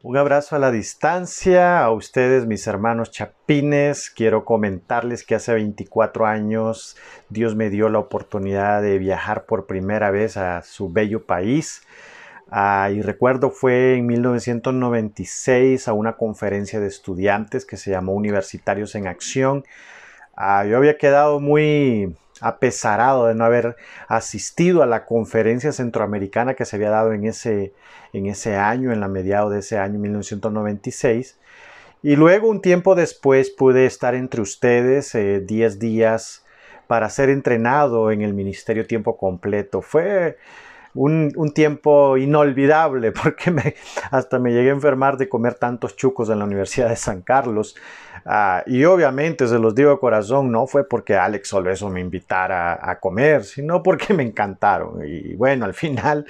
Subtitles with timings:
[0.00, 4.10] Un abrazo a la distancia a ustedes, mis hermanos chapines.
[4.10, 6.96] Quiero comentarles que hace 24 años
[7.30, 11.82] Dios me dio la oportunidad de viajar por primera vez a su bello país.
[12.48, 18.94] Ah, y recuerdo fue en 1996 a una conferencia de estudiantes que se llamó Universitarios
[18.94, 19.64] en Acción.
[20.36, 23.76] Ah, yo había quedado muy apesarado de no haber
[24.08, 27.72] asistido a la conferencia centroamericana que se había dado en ese,
[28.12, 31.38] en ese año, en la mediado de ese año 1996.
[32.02, 36.44] Y luego un tiempo después pude estar entre ustedes 10 eh, días
[36.86, 39.82] para ser entrenado en el ministerio tiempo completo.
[39.82, 40.36] Fue
[40.94, 43.74] un, tiempo inolvidable porque
[44.10, 47.76] hasta me llegué a enfermar de comer tantos chucos en la Universidad de San Carlos.
[48.24, 52.78] Ah, y obviamente, se los digo de corazón, no fue porque Alex eso me invitara
[52.82, 55.00] a, comer, sino porque me encantaron.
[55.06, 56.26] Y bueno, al final,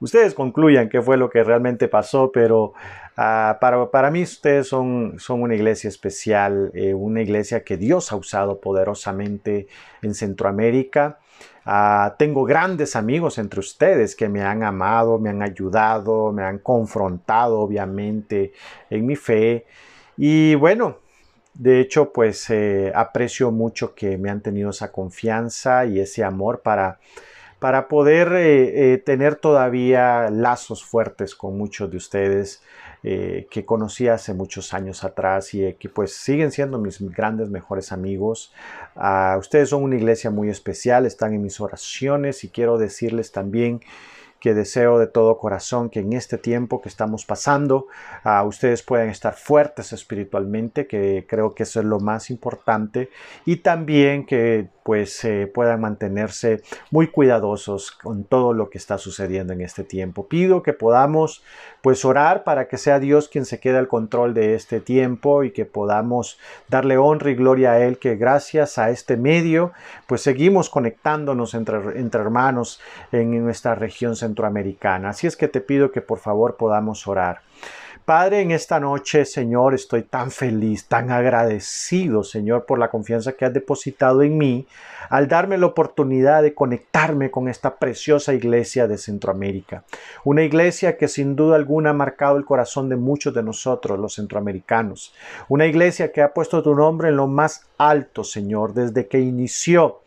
[0.00, 2.72] ustedes concluyan qué fue lo que realmente pasó, pero
[3.16, 8.12] ah, para, para, mí ustedes son, son una iglesia especial, eh, una iglesia que Dios
[8.12, 9.66] ha usado poderosamente
[10.00, 11.18] en Centroamérica.
[11.64, 16.58] Ah, tengo grandes amigos entre ustedes que me han amado, me han ayudado, me han
[16.58, 18.52] confrontado obviamente
[18.90, 19.66] en mi fe.
[20.16, 20.98] Y bueno,
[21.54, 26.62] de hecho, pues eh, aprecio mucho que me han tenido esa confianza y ese amor
[26.62, 26.98] para,
[27.58, 32.62] para poder eh, eh, tener todavía lazos fuertes con muchos de ustedes
[33.02, 38.52] que conocí hace muchos años atrás y que pues siguen siendo mis grandes mejores amigos.
[38.94, 43.80] Ah, ustedes son una iglesia muy especial, están en mis oraciones y quiero decirles también
[44.42, 47.86] que deseo de todo corazón que en este tiempo que estamos pasando
[48.24, 53.08] uh, ustedes puedan estar fuertes espiritualmente, que creo que eso es lo más importante,
[53.46, 59.60] y también que pues puedan mantenerse muy cuidadosos con todo lo que está sucediendo en
[59.60, 60.26] este tiempo.
[60.26, 61.44] Pido que podamos
[61.82, 65.52] pues orar para que sea Dios quien se quede al control de este tiempo y
[65.52, 69.72] que podamos darle honra y gloria a Él, que gracias a este medio
[70.08, 72.80] pues seguimos conectándonos entre, entre hermanos
[73.12, 75.10] en nuestra región centroamericana.
[75.10, 77.40] Así es que te pido que por favor podamos orar.
[78.04, 83.44] Padre, en esta noche, Señor, estoy tan feliz, tan agradecido, Señor, por la confianza que
[83.44, 84.66] has depositado en mí
[85.08, 89.84] al darme la oportunidad de conectarme con esta preciosa iglesia de Centroamérica.
[90.24, 94.16] Una iglesia que sin duda alguna ha marcado el corazón de muchos de nosotros, los
[94.16, 95.14] centroamericanos.
[95.48, 100.00] Una iglesia que ha puesto tu nombre en lo más alto, Señor, desde que inició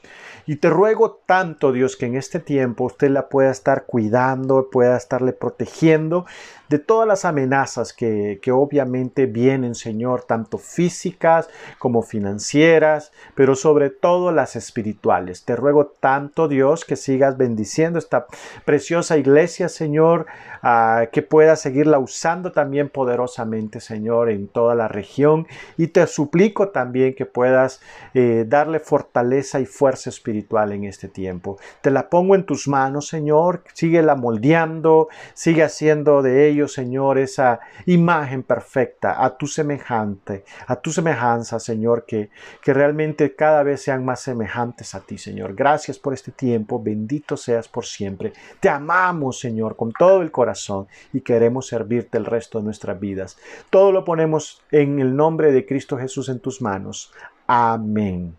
[0.48, 4.96] y te ruego tanto, Dios, que en este tiempo usted la pueda estar cuidando, pueda
[4.96, 6.26] estarle protegiendo
[6.70, 11.50] de todas las amenazas que, que obviamente vienen, Señor, tanto físicas
[11.80, 15.46] como financieras, pero sobre todo las espirituales.
[15.46, 18.26] Te ruego tanto, Dios, que sigas bendiciendo esta
[18.66, 20.26] preciosa iglesia, Señor,
[20.62, 25.48] ah, que pueda seguirla usando también poderosamente, Señor, en toda la región.
[25.78, 27.82] Y te suplico también que puedas
[28.14, 31.58] eh, darle fortaleza y fuerza espiritual en este tiempo.
[31.82, 33.64] Te la pongo en tus manos, Señor.
[33.74, 40.92] Síguela moldeando, sigue haciendo de ella Señor, esa imagen perfecta a tu semejante, a tu
[40.92, 42.30] semejanza, Señor, que,
[42.62, 45.54] que realmente cada vez sean más semejantes a ti, Señor.
[45.54, 48.34] Gracias por este tiempo, bendito seas por siempre.
[48.60, 53.38] Te amamos, Señor, con todo el corazón y queremos servirte el resto de nuestras vidas.
[53.70, 57.12] Todo lo ponemos en el nombre de Cristo Jesús en tus manos.
[57.48, 58.36] Amén.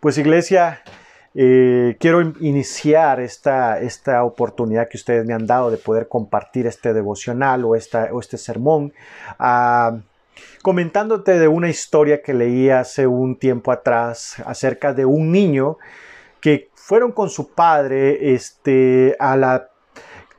[0.00, 0.82] Pues iglesia,
[1.34, 6.92] eh, quiero iniciar esta, esta oportunidad que ustedes me han dado de poder compartir este
[6.92, 8.92] devocional o, esta, o este sermón.
[9.38, 9.98] Ah,
[10.62, 15.78] comentándote de una historia que leí hace un tiempo atrás acerca de un niño
[16.40, 19.70] que fueron con su padre este, a la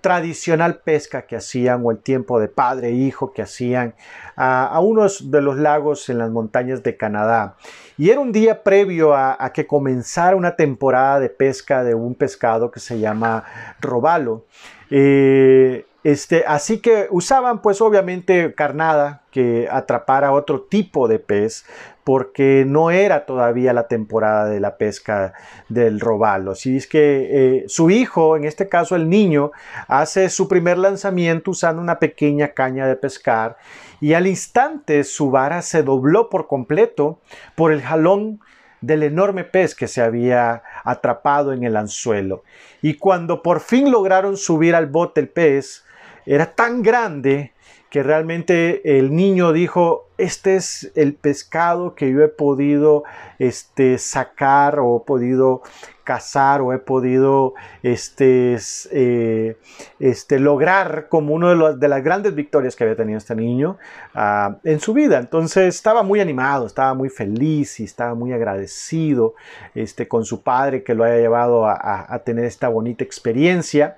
[0.01, 3.95] tradicional pesca que hacían o el tiempo de padre e hijo que hacían
[4.35, 7.55] a, unos de los lagos en las montañas de Canadá.
[7.97, 12.71] Y era un día previo a, que comenzara una temporada de pesca de un pescado
[12.71, 13.45] que se llama
[13.79, 14.45] robalo.
[14.89, 21.63] Eh, este, así que usaban pues obviamente carnada que atrapara otro tipo de pez
[22.03, 25.33] porque no era todavía la temporada de la pesca
[25.69, 26.51] del robalo.
[26.51, 29.51] Así es que eh, su hijo, en este caso el niño,
[29.87, 33.57] hace su primer lanzamiento usando una pequeña caña de pescar
[33.99, 37.19] y al instante su vara se dobló por completo
[37.55, 38.39] por el jalón
[38.81, 42.43] del enorme pez que se había atrapado en el anzuelo.
[42.81, 45.85] Y cuando por fin lograron subir al bote el pez,
[46.25, 47.50] era tan grande
[47.91, 53.03] que realmente el niño dijo, este es el pescado que yo he podido
[53.37, 55.61] este, sacar o he podido
[56.05, 57.53] cazar o he podido
[57.83, 58.57] este,
[58.91, 59.57] eh,
[59.99, 63.77] este, lograr como una de, de, las grandes victorias que había tenido este niño
[64.15, 65.19] uh, en su vida.
[65.19, 69.35] Entonces estaba muy animado, estaba muy feliz y estaba muy agradecido
[69.75, 73.97] este, con su padre que lo haya llevado a, a tener esta bonita experiencia.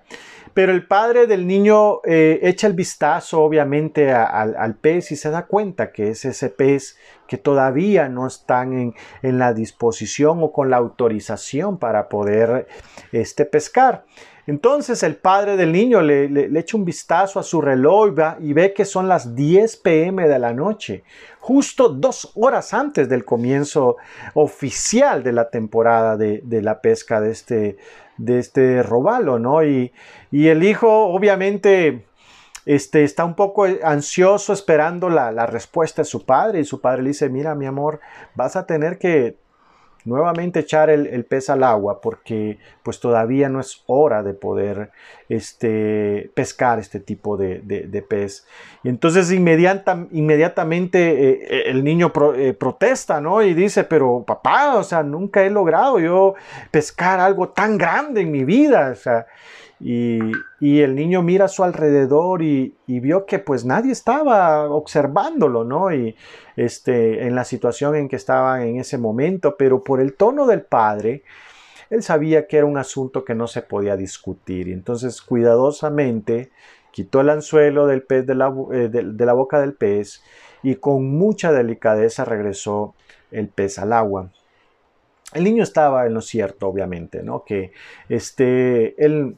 [0.53, 5.47] Pero el padre del niño eh, echa el vistazo obviamente al pez y se da
[5.47, 6.97] cuenta que es ese pez
[7.27, 12.67] que todavía no están en, en la disposición o con la autorización para poder
[13.11, 14.05] este, pescar.
[14.45, 18.73] Entonces el padre del niño le, le, echa un vistazo a su reloj y ve
[18.73, 21.05] que son las 10 pm de la noche,
[21.39, 23.95] justo dos horas antes del comienzo
[24.33, 27.77] oficial de la temporada de, de la pesca de este,
[28.18, 29.63] de este robalo, ¿no?
[29.63, 29.92] Y,
[30.31, 32.06] y el hijo obviamente
[32.65, 37.04] este, está un poco ansioso esperando la, la, respuesta de su padre y su padre
[37.04, 38.00] le dice, mira mi amor,
[38.36, 39.38] vas a tener que
[40.05, 44.91] nuevamente echar el, pez al agua porque pues todavía no es hora de poder
[45.29, 48.45] este, pescar este tipo de, pez.
[48.83, 53.41] Y entonces inmediata, inmediatamente eh, el niño eh, protesta, ¿no?
[53.41, 56.35] Y dice, pero papá, o sea, nunca he logrado yo
[56.71, 59.25] pescar algo tan grande en mi vida, o sea,
[59.85, 65.94] y, el niño mira a su alrededor y, vio que pues nadie estaba observándolo, ¿no?
[65.94, 66.15] Y
[66.56, 70.62] este, en la situación en que estaba en ese momento, pero por el tono del
[70.62, 71.24] padre,
[71.89, 74.69] él sabía que era un asunto que no se podía discutir.
[74.69, 76.51] Y entonces cuidadosamente
[76.91, 80.24] quitó el anzuelo del pez de la, eh, de la boca del pez
[80.62, 82.95] y con mucha delicadeza regresó
[83.31, 84.31] el pez al agua.
[85.33, 87.44] El niño estaba en lo cierto, obviamente, ¿no?
[87.44, 87.74] Que
[88.07, 89.36] este, él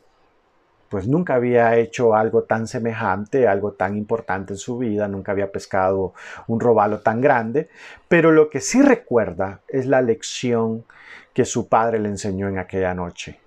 [0.95, 5.51] pues nunca había hecho algo tan semejante, algo tan importante en su vida, nunca había
[5.51, 6.13] pescado
[6.47, 7.68] un robalo tan grande,
[8.07, 10.86] pero lo que sí recuerda es la lección
[11.33, 13.42] que su padre le enseñó en aquella noche,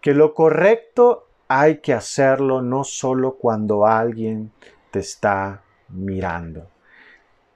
[0.00, 4.50] que lo correcto hay que hacerlo no solo cuando alguien
[4.90, 6.66] te está mirando.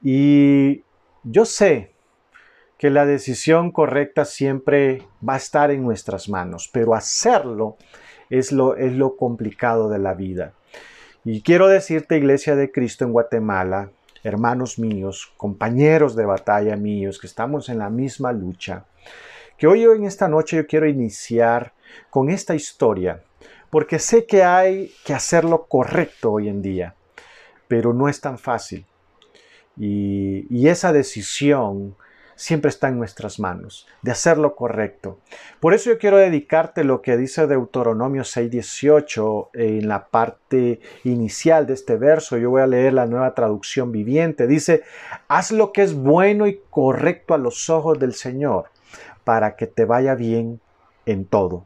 [0.05, 0.85] Y
[1.25, 1.97] yo sé
[2.79, 7.77] que la decisión correcta siempre va a estar en nuestras manos, pero hacerlo
[8.31, 10.53] es lo, es lo complicado de la vida.
[11.25, 13.91] Y quiero decirte, Iglesia de Cristo en Guatemala,
[14.23, 18.85] hermanos míos, compañeros de batalla míos, que estamos en la misma lucha,
[19.59, 21.73] que hoy en esta noche yo quiero iniciar
[22.11, 23.23] con esta historia,
[23.71, 26.95] porque sé que hay que hacerlo correcto hoy en día,
[27.69, 28.87] pero no es tan fácil.
[29.77, 31.97] Y, y esa decisión
[32.37, 35.19] siempre está en nuestras manos, de hacer lo correcto.
[35.59, 41.75] Por eso yo quiero dedicarte lo que dice Deuteronomio 6:18 en la parte inicial de
[41.75, 42.37] este verso.
[42.37, 44.47] Yo voy a leer la nueva traducción viviente.
[44.47, 44.83] Dice,
[45.27, 48.67] haz lo que es bueno y correcto a los ojos del Señor,
[49.25, 50.61] para que te vaya bien
[51.07, 51.65] en todo.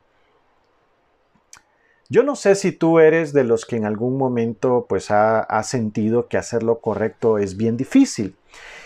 [2.09, 5.63] Yo no sé si tú eres de los que en algún momento pues ha, ha
[5.63, 8.37] sentido que hacer lo correcto es bien difícil.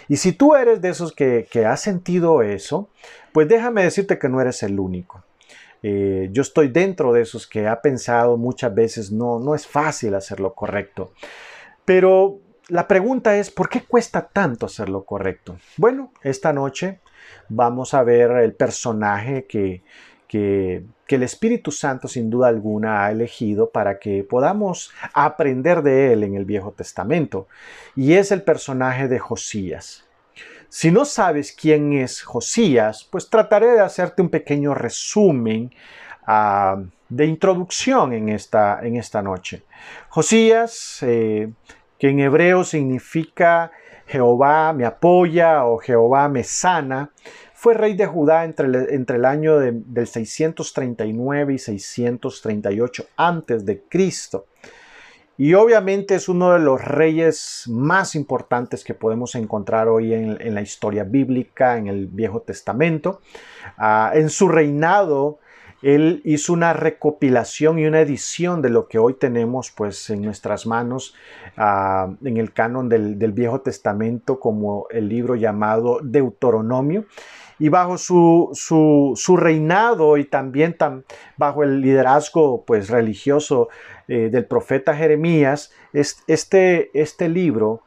[0.09, 2.89] Y si tú eres de esos que, que has sentido eso,
[3.33, 5.25] pues déjame decirte que no eres el único.
[5.83, 10.15] Eh, yo estoy dentro de esos que ha pensado muchas veces no, no es fácil
[10.15, 11.13] hacer lo correcto.
[11.85, 15.59] Pero la pregunta es, ¿por qué cuesta tanto hacer lo correcto?
[15.77, 17.01] Bueno, esta noche
[17.51, 19.83] vamos a ver el personaje que,
[20.35, 20.85] que,
[21.15, 26.35] el Espíritu Santo sin duda alguna ha elegido para que podamos aprender de él en
[26.35, 27.47] el Viejo Testamento.
[27.95, 30.05] Y es el personaje de Josías.
[30.69, 35.73] Si no sabes quién es Josías, pues trataré de hacerte un pequeño resumen
[36.27, 39.63] ah, de introducción en esta, en esta noche.
[40.09, 41.49] Josías, eh,
[41.97, 43.71] que en hebreo significa
[44.07, 47.13] Jehová me apoya o Jehová me sana,
[47.65, 53.81] fue rey de Judá entre el, entre el año del 639 y 638 antes de
[53.89, 54.45] Cristo.
[55.39, 60.61] Y obviamente es uno de los reyes más importantes que podemos encontrar hoy en, la
[60.61, 63.23] historia bíblica, en el Viejo Testamento.
[63.79, 65.39] Ah, en su reinado,
[65.81, 70.67] él hizo una recopilación y una edición de lo que hoy tenemos pues en nuestras
[70.67, 71.15] manos
[71.57, 77.07] ah, en el canon del, del Viejo Testamento como el libro llamado Deuteronomio
[77.59, 80.77] y bajo su, su, reinado y también
[81.37, 83.69] bajo el liderazgo pues, religioso
[84.09, 87.83] eh, del profeta Jeremías, este, este libro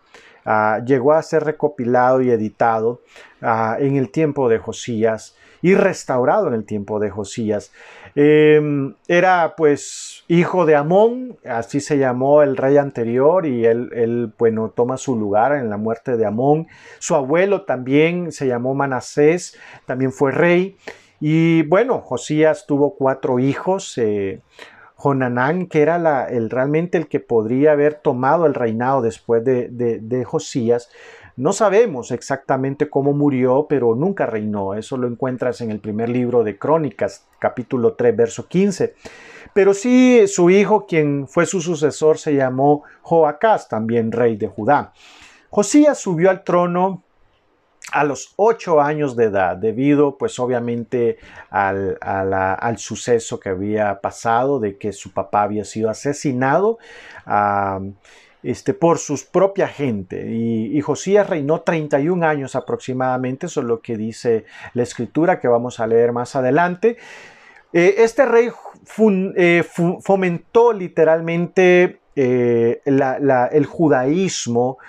[0.46, 3.02] ah, llegó a ser recopilado y editado
[3.42, 7.72] ah, en el tiempo de Josías y restaurado en el tiempo de Josías.
[8.16, 14.74] Em, era pues hijo de Amón, así se llamó el rey anterior y él, bueno,
[14.76, 16.68] toma su lugar en la muerte de Amón.
[17.00, 20.78] Su abuelo también se llamó Manasés, también fue rey.
[21.20, 23.98] Y bueno, Josías tuvo cuatro hijos.
[23.98, 24.42] Eh,
[24.96, 30.24] Jonanán, que era el, realmente el que podría haber tomado el reinado después de, de
[30.26, 30.90] Josías,
[31.38, 34.74] no sabemos exactamente cómo murió, pero nunca reinó.
[34.74, 38.96] Eso lo encuentras en el primer libro de Crónicas, capítulo 3, verso 15.
[39.58, 44.94] Pero sí, su hijo, quien fue su sucesor, se llamó Joacás, también rey de Judá.
[45.50, 47.02] Josías subió al trono
[47.92, 51.18] a los ocho años de edad, debido pues obviamente
[51.50, 51.98] al,
[52.78, 56.78] suceso que había pasado de que su papá había sido asesinado.
[58.44, 60.30] Este, por su propia gente.
[60.30, 64.46] Y, Josías reinó 31 años aproximadamente, eso es lo que dice
[64.76, 66.98] la escritura que vamos a leer más adelante.
[67.78, 68.50] Eh, este rey
[69.36, 69.64] eh,
[70.02, 74.80] fomentó literalmente eh, el judaísmo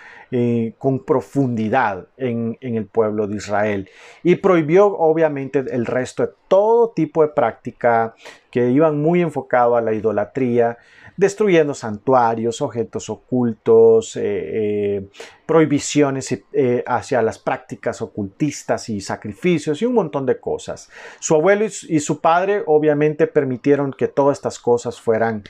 [0.79, 3.91] con profundidad en, en, el pueblo de Israel.
[4.23, 8.15] Y prohibió obviamente el resto de todo tipo de práctica
[8.51, 10.79] que iban muy enfocado a la idolatría
[11.19, 15.09] destruyendo santuarios, objetos ocultos, eh, eh,
[15.45, 20.89] prohibiciones eh, hacia las prácticas ocultistas y sacrificios y un montón de cosas.
[21.19, 25.43] Su abuelo y su padre obviamente permitieron que todas estas cosas fueran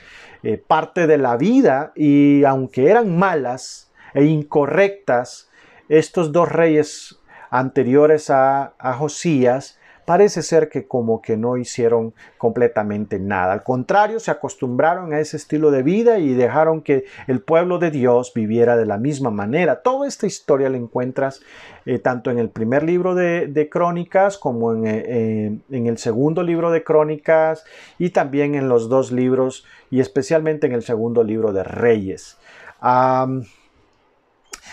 [0.67, 5.51] parte de la vida y aunque eran malas e incorrectas,
[5.87, 7.19] estos dos reyes
[7.51, 9.78] anteriores a, a Josías
[10.09, 13.53] parece ser que como que no hicieron completamente nada.
[13.53, 17.91] Al contrario, se acostumbraron a ese estilo de vida y dejaron que el pueblo de
[17.91, 19.83] Dios viviera de la misma manera.
[19.83, 21.41] Toda esta historia la encuentras
[21.85, 26.71] eh, tanto en el primer libro de, Crónicas como en, eh, en, el segundo libro
[26.71, 27.63] de Crónicas
[27.99, 32.39] y también en los dos libros y especialmente en el segundo libro de Reyes.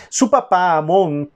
[0.08, 1.30] su papá Amón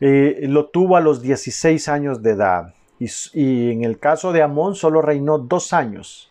[0.00, 4.74] eh, lo tuvo a los 16 años de edad y, en el caso de Amón
[4.74, 6.30] solo reinó dos años,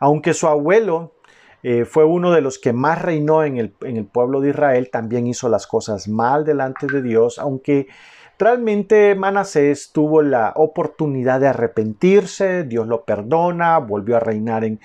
[0.00, 1.12] aunque su abuelo
[1.62, 4.88] eh, fue uno de los que más reinó en el, en el, pueblo de Israel,
[4.90, 7.88] también hizo las cosas mal delante de Dios, aunque
[8.38, 14.78] realmente Manasés tuvo la oportunidad de arrepentirse, Dios lo perdona, volvió a reinar en,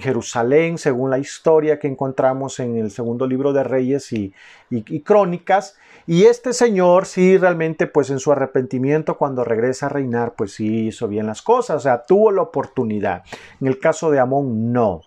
[0.00, 4.32] Jerusalén, según la historia que encontramos en el segundo libro de Reyes y,
[4.70, 5.76] y Crónicas,
[6.06, 10.88] y este señor sí realmente pues en su arrepentimiento cuando regresa a reinar pues sí
[10.88, 13.22] hizo bien las cosas, o sea, tuvo la oportunidad.
[13.60, 15.02] En el caso de Amón no.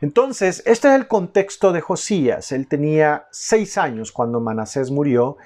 [0.00, 2.52] Entonces, este es el contexto de Josías.
[2.52, 5.36] Él tenía seis años cuando Manasés murió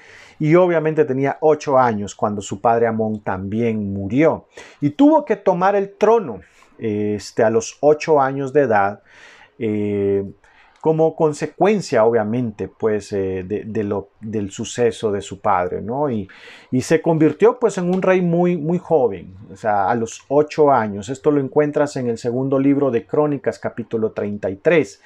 [0.40, 4.46] y obviamente tenía ocho años cuando su padre Amón también murió.
[4.80, 6.40] Y tuvo que tomar el trono
[6.78, 9.02] este, a los ocho años de edad.
[9.58, 10.24] Eh,
[10.80, 16.10] como consecuencia, obviamente, pues eh, de, lo, del suceso de su padre, ¿no?
[16.10, 16.26] Y,
[16.70, 20.70] y, se convirtió pues en un rey muy, muy joven, o sea, a los ocho
[20.70, 21.10] años.
[21.10, 25.02] Esto lo encuentras en el segundo libro de Crónicas, capítulo 33.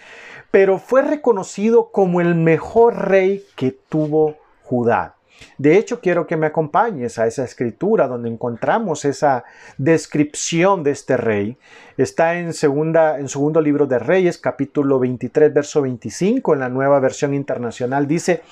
[0.52, 5.16] Pero fue reconocido como el mejor rey que tuvo Judá.
[5.58, 9.44] De hecho, quiero que me acompañes a esa escritura donde encontramos esa
[9.78, 11.56] descripción de este rey.
[11.96, 16.98] Está en, segunda, en segundo libro de Reyes, capítulo 23, verso 25, en la nueva
[16.98, 18.06] versión internacional.
[18.06, 18.42] Dice,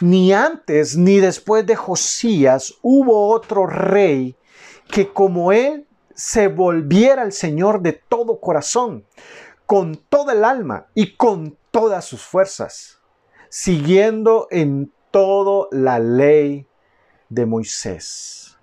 [0.00, 4.34] ni antes ni después de Josías hubo otro rey
[4.90, 9.04] que como él se volviera al Señor de todo corazón,
[9.64, 12.98] con toda el alma y con todas sus fuerzas,
[13.48, 16.66] siguiendo en toda la ley
[17.28, 18.58] de Moisés.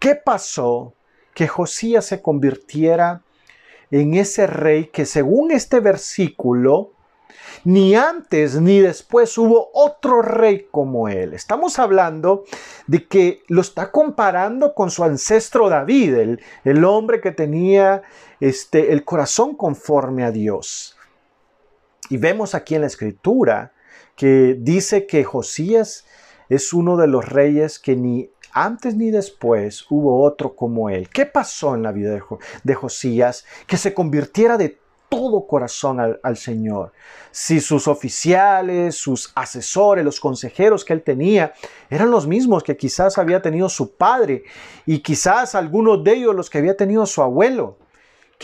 [0.00, 0.94] ¿Qué pasó
[1.34, 3.22] que Josías se convirtiera
[3.90, 6.94] en ese rey que según este versículo,
[7.64, 11.32] ni antes ni después hubo otro rey como él.
[11.32, 12.44] Estamos hablando
[12.86, 18.02] de que lo está comparando con su ancestro David, el, hombre que tenía
[18.40, 20.96] este, el corazón conforme a Dios.
[22.10, 23.73] Y vemos aquí en la escritura
[24.16, 26.06] que dice que Josías
[26.48, 31.08] es uno de los reyes que ni antes ni después hubo otro como él.
[31.08, 32.16] ¿Qué pasó en la vida
[32.62, 34.78] de, Josías que se convirtiera de
[35.08, 36.92] todo corazón al, al, Señor.
[37.30, 41.52] Si sus oficiales, sus asesores, los consejeros que él tenía
[41.88, 44.42] eran los mismos que quizás había tenido su padre
[44.86, 47.78] y quizás algunos de ellos los que había tenido su abuelo.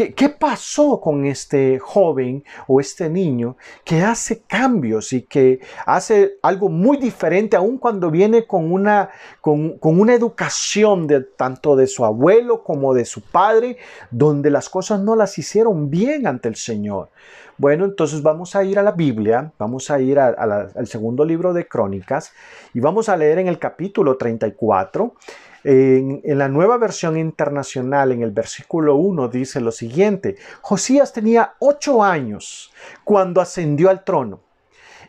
[0.01, 6.39] ¿Qué, ¿Qué, pasó con este joven o este niño que hace cambios y que hace
[6.41, 9.11] algo muy diferente aun cuando viene con una,
[9.43, 13.77] con una educación de, tanto de su abuelo como de su padre,
[14.11, 17.11] donde las cosas no las hicieron bien ante el Señor?
[17.59, 21.69] Bueno, entonces vamos a ir a la Biblia, vamos a ir al segundo libro de
[21.69, 22.33] Crónicas
[22.73, 25.15] y vamos a leer en el capítulo 34.
[25.63, 32.03] En, la nueva versión internacional, en el versículo 1, dice lo siguiente, Josías tenía ocho
[32.03, 32.73] años
[33.05, 34.41] cuando ascendió al trono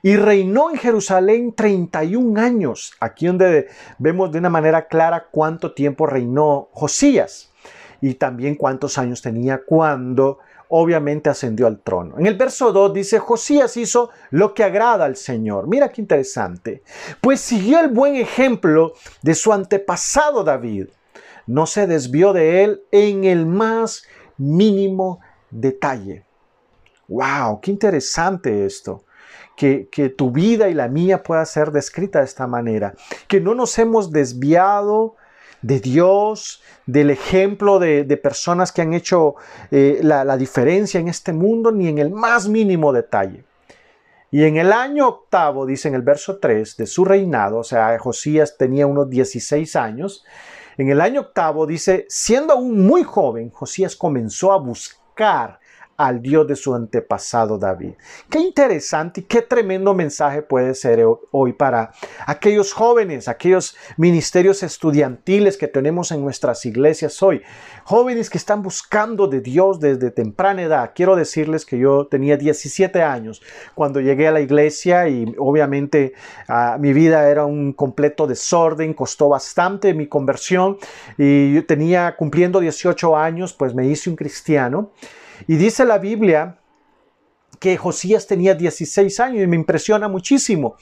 [0.04, 3.68] y reinó en Jerusalén 31 años, aquí donde
[4.00, 7.52] vemos de una manera clara cuánto tiempo reinó Josías
[8.02, 10.40] y también cuántos años tenía cuando
[10.74, 12.18] obviamente ascendió al trono.
[12.18, 15.68] En el verso 2 dice, Josías hizo lo que agrada al Señor.
[15.68, 16.82] Mira qué interesante.
[17.20, 20.88] Pues siguió el buen ejemplo de su antepasado David.
[21.46, 24.04] No se desvió de él en el más
[24.38, 26.24] mínimo detalle.
[27.10, 27.60] ¡Wow!
[27.62, 29.04] ¡Qué interesante esto!
[29.58, 32.94] Que, que, tu vida y la mía pueda ser descrita de esta manera.
[33.28, 35.18] Que no nos hemos desviado
[35.62, 39.36] de Dios, del ejemplo de, personas que han hecho
[39.70, 43.46] eh, la, la diferencia en este mundo, ni en el más mínimo detalle.
[44.32, 47.98] Y en el año octavo, dice en el verso 3 de su reinado, o sea,
[48.00, 50.26] Josías tenía unos 16 años,
[50.78, 55.60] en el año octavo dice, siendo aún muy joven, Josías comenzó a buscar
[56.02, 57.94] al Dios de su antepasado David.
[58.28, 61.92] Qué interesante y qué tremendo mensaje puede ser hoy para
[62.26, 67.44] aquellos jóvenes, aquellos ministerios estudiantiles que tenemos en nuestras iglesias hoy.
[67.84, 70.92] Jóvenes que están buscando de Dios desde temprana edad.
[70.96, 73.42] Quiero decirles que yo tenía 17 años
[73.76, 76.14] cuando llegué a la iglesia y obviamente
[76.48, 80.78] ah, mi vida era un completo desorden, costó bastante mi conversión
[81.16, 84.92] y yo tenía cumpliendo 18 años, pues me hice un cristiano.
[85.48, 86.58] Y dice la Biblia
[87.60, 90.78] que Josías tenía 16 años y me impresiona muchísimo,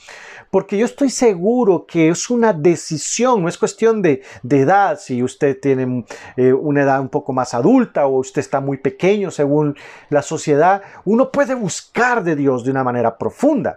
[0.49, 5.59] porque yo estoy seguro que es una decisión, no es cuestión de, edad, si usted
[5.59, 6.05] tiene
[6.37, 9.75] eh, una edad un poco más adulta o usted está muy pequeño según
[10.09, 13.75] la sociedad, uno puede buscar de Dios de una manera profunda.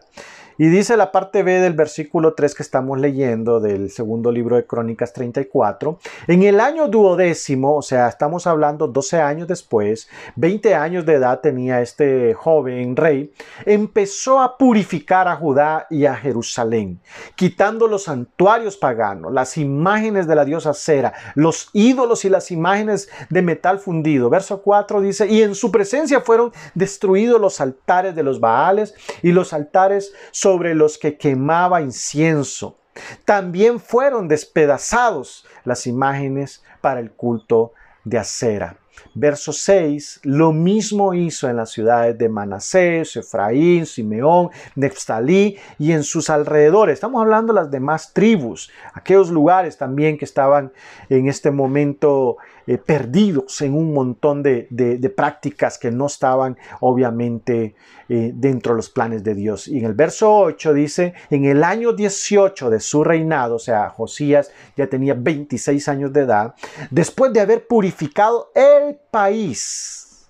[0.59, 4.66] Y dice la parte B del versículo 3 que estamos leyendo del segundo libro de
[4.66, 11.06] Crónicas 34, en el año duodécimo, o sea, estamos hablando 12 años después, 20 años
[11.06, 13.32] de edad tenía este joven rey,
[13.64, 17.00] empezó a purificar a Judá y a Jerusalén,
[17.35, 23.09] quitando los santuarios paganos, las imágenes de la diosa Cera, los ídolos y las imágenes
[23.31, 24.29] de metal fundido.
[24.29, 29.33] Verso 4 dice, y en su presencia fueron destruidos los altares de los Baales y
[29.33, 32.76] los altares sobre los que quemaba incienso.
[33.24, 38.76] También fueron despedazados las imágenes para el culto de acera.
[39.14, 46.02] Verso 6, lo mismo hizo en las ciudades de Manasés, Efraín, Simeón, Neftalí y en
[46.02, 46.94] sus alrededores.
[46.94, 50.72] Estamos hablando de las demás tribus, aquellos lugares también que estaban
[51.09, 54.68] en este momento eh, perdidos en un montón de,
[55.16, 57.75] prácticas que no estaban obviamente
[58.09, 59.66] eh, dentro de los planes de Dios.
[59.66, 63.88] Y en el verso 8 dice, en el año 18 de su reinado, o sea,
[63.90, 66.55] Josías ya tenía 26 años de edad,
[66.90, 70.29] después de haber purificado el país,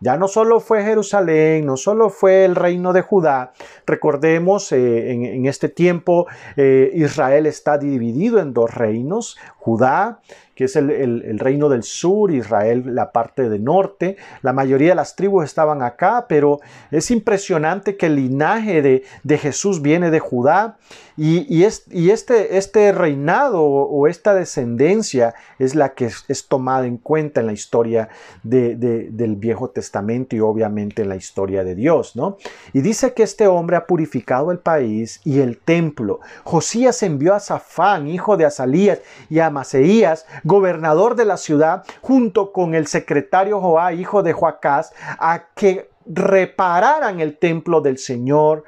[0.00, 3.52] ya no solo fue Jerusalén, no solo fue el reino de Judá.
[3.86, 10.18] Recordemos, eh, en, este tiempo Israel está dividido en dos reinos, Judá
[10.54, 14.16] que es el, reino del sur, Israel la parte del norte.
[14.42, 16.60] La mayoría de las tribus estaban acá, pero
[16.90, 20.76] es impresionante que el linaje de, de Jesús viene de Judá
[21.16, 27.40] y, y, este, este, reinado o esta descendencia es la que es, tomada en cuenta
[27.40, 28.08] en la historia
[28.42, 32.38] del Viejo Testamento y obviamente en la historia de Dios, ¿no?
[32.72, 36.20] Y dice que este hombre ha purificado el país y el templo.
[36.44, 42.52] Josías envió a Safán, hijo de Azalías, y a Maseías, gobernador de la ciudad, junto
[42.52, 48.64] con el secretario Joá, hijo de Joacás, a que repararan el templo del Señor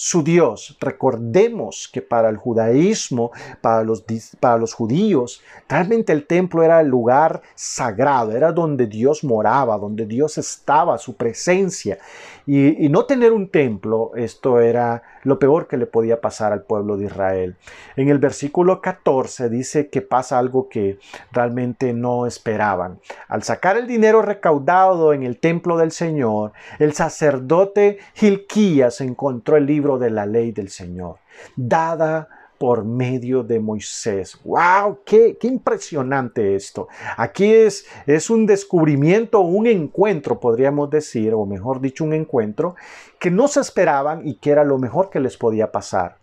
[0.00, 0.76] su Dios.
[0.80, 4.04] Recordemos que para el judaísmo, para los,
[4.38, 10.06] para los judíos, realmente el templo era el lugar sagrado, era donde Dios moraba, donde
[10.06, 11.98] Dios estaba, su presencia.
[12.46, 16.96] Y, no tener un templo, esto era lo peor que le podía pasar al pueblo
[16.96, 17.56] de Israel.
[17.96, 20.98] En el versículo 14 dice que pasa algo que
[21.30, 22.98] realmente no esperaban.
[23.28, 29.66] Al sacar el dinero recaudado en el templo del Señor, el sacerdote Gilquías encontró el
[29.66, 31.16] libro de la ley del Señor,
[31.56, 34.38] dada por medio de Moisés.
[34.44, 35.00] ¡Wow!
[35.04, 36.88] ¡Qué, impresionante esto!
[37.16, 42.74] Aquí es, es un descubrimiento, un encuentro, podríamos decir, o mejor dicho, un encuentro
[43.18, 46.16] que no se esperaban y que era lo mejor que les podía pasar.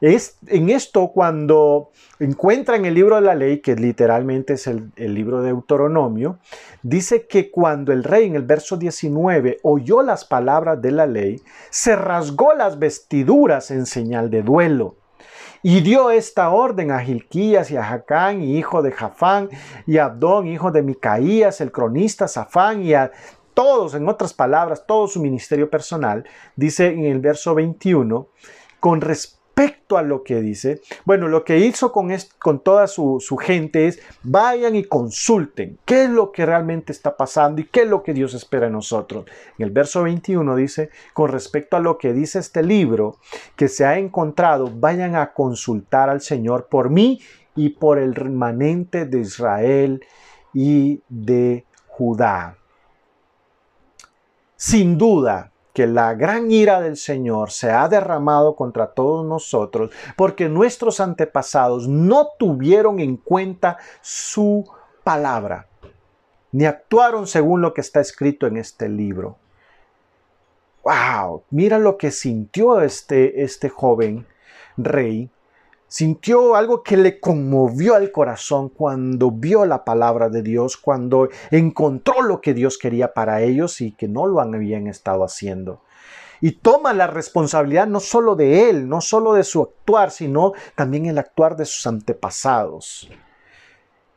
[0.00, 5.14] Es en esto cuando encuentran el libro de la ley, que literalmente es el, el,
[5.14, 6.38] libro de Deuteronomio,
[6.82, 11.42] dice que cuando el rey en el verso 19 oyó las palabras de la ley,
[11.68, 14.96] se rasgó las vestiduras en señal de duelo.
[15.62, 19.50] Y dio esta orden a Gilquías y a Jacán, hijo de Jafán,
[19.86, 23.10] y a Abdón, hijo de Micaías, el cronista Safán, y a
[23.52, 26.24] todos, en otras palabras, todo su ministerio personal,
[26.56, 28.28] dice en el verso 21,
[28.78, 33.18] con respecto respecto a lo que dice, bueno, lo que hizo con, con toda su,
[33.20, 37.82] su, gente es vayan y consulten qué es lo que realmente está pasando y qué
[37.82, 39.26] es lo que Dios espera de nosotros.
[39.58, 43.16] En el verso 21 dice, con respecto a lo que dice este libro
[43.54, 47.20] que se ha encontrado, vayan a consultar al Señor por mí
[47.54, 50.04] y por el remanente de Israel
[50.54, 52.56] y de Judá.
[54.56, 55.52] Sin duda,
[55.86, 62.30] la gran ira del Señor se ha derramado contra todos nosotros porque nuestros antepasados no
[62.38, 64.64] tuvieron en cuenta su
[65.04, 65.66] palabra,
[66.52, 69.36] ni actuaron según lo que está escrito en este libro.
[70.84, 71.44] ¡Wow!
[71.50, 74.26] Mira lo que sintió este, este joven
[74.76, 75.30] rey
[75.90, 82.22] sintió algo que le conmovió al corazón cuando vio la palabra de Dios, cuando encontró
[82.22, 85.82] lo que Dios quería para ellos y que no lo habían estado haciendo.
[86.40, 91.06] Y toma la responsabilidad no solo de él, no solo de su actuar, sino también
[91.06, 93.10] el actuar de sus antepasados.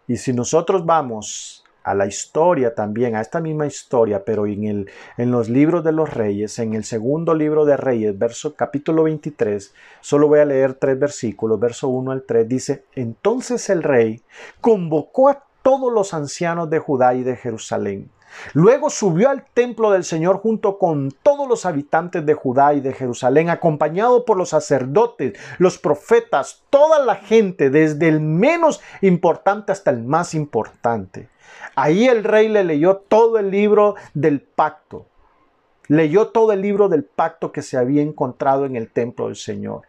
[0.08, 4.90] Y si nosotros vamos a la historia también, a esta misma historia, pero en, el,
[5.18, 9.74] en los libros de los reyes, en el segundo libro de reyes, verso capítulo 23,
[10.02, 14.22] solo voy a leer tres versículos, verso 1 al 3, dice, entonces el rey
[14.62, 18.10] convocó a todos los ancianos de Judá y de Jerusalén.
[18.54, 22.94] Luego subió al templo del Señor junto con todos los habitantes de Judá y de
[22.94, 29.92] Jerusalén, acompañado por los sacerdotes, los profetas, toda la gente, desde el menos importante hasta
[29.92, 31.30] el más importante.
[31.76, 35.06] Ahí el rey le leyó todo el libro del pacto.
[35.88, 39.82] Leyó todo el libro del pacto que se había encontrado en el templo del Señor.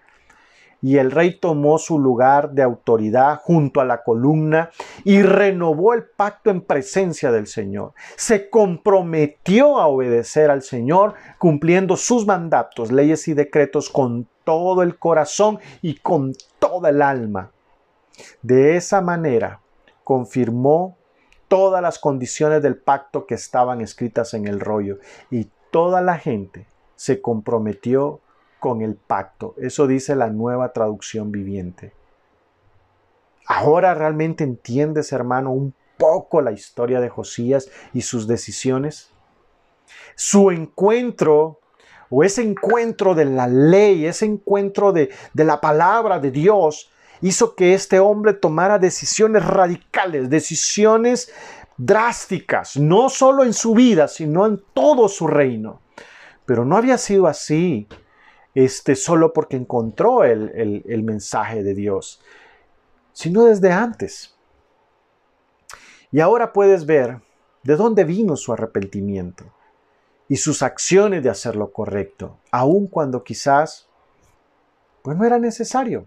[0.84, 4.68] Y el rey tomó su lugar de autoridad junto a la columna
[5.02, 7.94] y renovó el pacto en presencia del Señor.
[8.16, 14.98] Se comprometió a obedecer al Señor cumpliendo sus mandatos, leyes y decretos con todo el
[14.98, 17.50] corazón y con toda el alma.
[18.42, 19.62] De esa manera
[20.04, 20.98] confirmó
[21.48, 24.98] todas las condiciones del pacto que estaban escritas en el rollo
[25.30, 28.20] y toda la gente se comprometió
[28.64, 29.54] con el pacto.
[29.58, 31.92] Eso dice la nueva traducción viviente.
[33.46, 39.10] Ahora realmente entiendes, hermano, un poco la historia de Josías y sus decisiones.
[40.14, 41.60] Su encuentro
[42.08, 47.54] o ese encuentro de la ley, ese encuentro de, de la palabra de Dios, hizo
[47.56, 51.30] que este hombre tomara decisiones radicales, decisiones
[51.76, 55.82] drásticas, no solo en su vida, sino en todo su reino.
[56.46, 57.88] Pero no había sido así
[58.54, 62.20] este, solo porque encontró el, el mensaje de Dios,
[63.12, 64.36] sino desde antes.
[66.10, 67.20] Y ahora puedes ver
[67.62, 69.44] de dónde vino su arrepentimiento
[70.28, 73.88] y sus acciones de hacer lo correcto, aun cuando quizás
[75.02, 76.06] pues no era necesario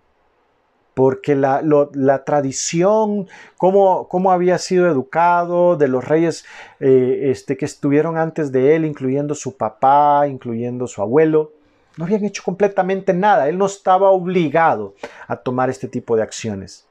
[0.97, 6.43] porque la, tradición, cómo, cómo, había sido educado de los reyes
[6.79, 11.51] eh, este, que estuvieron antes de él, incluyendo su papá, incluyendo su abuelo,
[11.97, 13.49] no habían hecho completamente nada.
[13.49, 14.95] Él no estaba obligado
[15.27, 16.87] a tomar este tipo de acciones.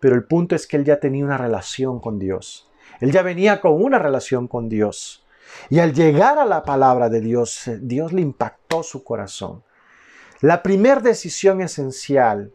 [0.00, 2.70] Pero el punto es que él ya tenía una relación con Dios.
[3.00, 5.26] Él ya venía con una relación con Dios.
[5.70, 9.62] Y al llegar a la palabra de Dios, Dios le impactó su corazón.
[10.40, 12.52] La primera decisión esencial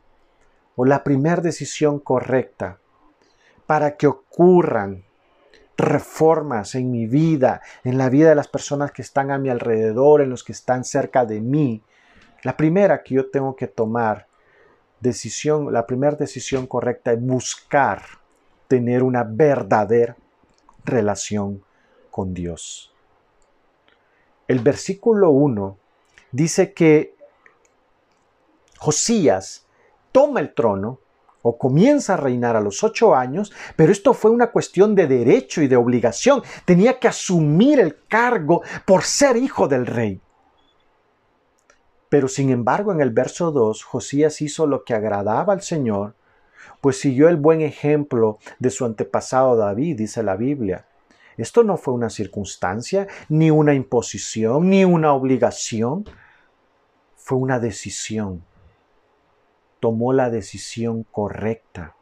[0.76, 2.80] o la primera decisión correcta
[3.66, 5.06] para que ocurran
[5.78, 10.22] reformas en mi vida, en la vida de las personas que están a mi alrededor,
[10.22, 11.82] en los que están cerca de mí.
[12.44, 14.28] La primera que yo tengo que tomar
[15.00, 18.02] decisión, la primera decisión correcta es buscar
[18.68, 20.16] tener una verdadera
[20.86, 21.64] relación
[22.12, 22.94] con Dios.
[24.48, 25.78] El versículo 1
[26.32, 27.16] dice que
[28.78, 29.66] Josías
[30.12, 31.00] toma el trono
[31.44, 35.62] o comienza a reinar a los ocho años, pero esto fue una cuestión de derecho
[35.62, 36.42] y de obligación.
[36.66, 40.20] Tenía que asumir el cargo por ser hijo del rey.
[42.10, 46.16] Pero sin embargo en el verso 2, Josías hizo lo que agradaba al Señor,
[46.80, 50.86] pues siguió el buen ejemplo de su antepasado David, dice la Biblia.
[51.38, 56.06] Esto no fue una circunstancia, ni una imposición, ni una obligación,
[57.16, 58.44] fue una decisión.
[59.84, 61.94] Tomó la decisión correcta.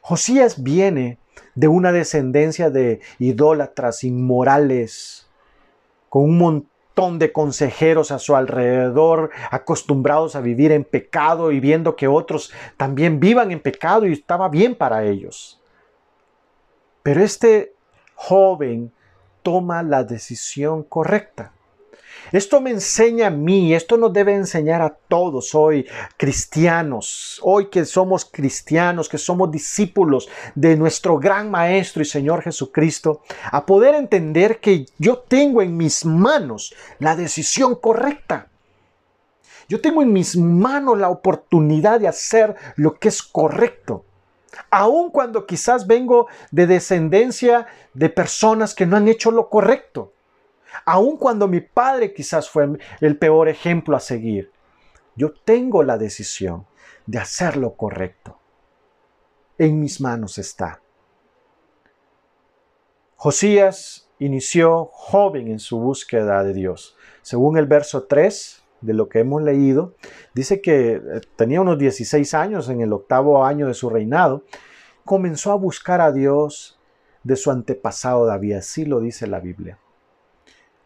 [0.00, 1.20] Josías viene
[1.54, 5.30] de una descendencia de idólatras inmorales,
[6.08, 11.94] con un montón de consejeros a su alrededor, acostumbrados a vivir en pecado y viendo
[11.94, 15.62] que otros también vivan en pecado y estaba bien para ellos.
[17.04, 17.74] Pero este
[18.16, 18.92] joven
[19.44, 21.52] toma la decisión correcta.
[22.32, 25.86] Esto me enseña a mí, esto nos debe enseñar a todos hoy,
[26.16, 33.22] cristianos, hoy que somos cristianos, que somos discípulos de nuestro gran Maestro y Señor Jesucristo,
[33.52, 38.48] a poder entender que yo tengo en mis manos la decisión correcta.
[39.68, 44.04] Yo tengo en mis manos la oportunidad de hacer lo que es correcto.
[44.70, 50.12] Aun cuando quizás vengo de descendencia de personas que no han hecho lo correcto
[50.84, 52.68] aun cuando mi padre quizás fue
[53.00, 54.52] el peor ejemplo a seguir,
[55.14, 56.66] yo tengo la decisión
[57.06, 58.38] de hacer lo correcto.
[59.58, 60.82] En mis manos está.
[63.16, 66.96] Josías inició joven en su búsqueda de Dios.
[67.22, 69.94] Según el verso 3 de lo que hemos leído,
[70.34, 74.44] dice que eh, tenía unos 16 años en el octavo año de su reinado,
[75.04, 76.78] comenzó a buscar a Dios
[77.24, 79.78] de su antepasado David, así lo dice la Biblia.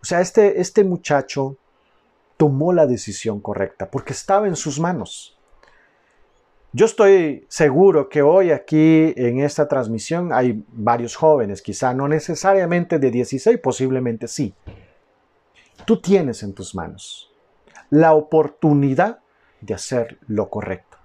[0.03, 1.57] O sea, este, este muchacho
[2.37, 5.37] tomó la decisión correcta porque estaba en sus manos.
[6.73, 13.01] Yo estoy seguro que hoy aquí en esta transmisión hay varios jóvenes, quizá no necesariamente
[13.01, 14.55] de 16, posiblemente sí.
[15.85, 17.31] Tú tienes en tus manos
[17.91, 19.19] la oportunidad
[19.61, 21.00] de hacer lo correcto.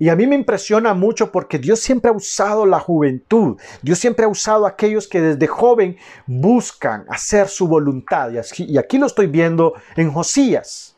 [0.00, 3.58] Y a mí me impresiona mucho porque Dios siempre ha usado la juventud.
[3.82, 8.30] Dios siempre ha usado a aquellos que desde joven buscan hacer su voluntad.
[8.58, 10.96] Y aquí, lo estoy viendo en Josías.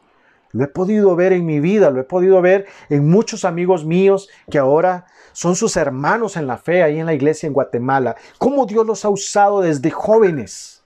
[0.52, 4.28] Lo he podido ver en mi vida, lo he podido ver en muchos amigos míos
[4.50, 8.16] que ahora son sus hermanos en la fe ahí en la iglesia en Guatemala.
[8.36, 10.82] Cómo Dios los ha usado desde jóvenes.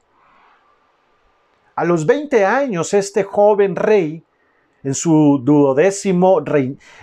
[1.75, 4.23] A los 20 años este joven rey
[4.85, 6.43] en su duodécimo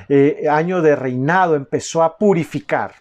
[0.08, 2.94] eh, año de reinado empezó a purificar.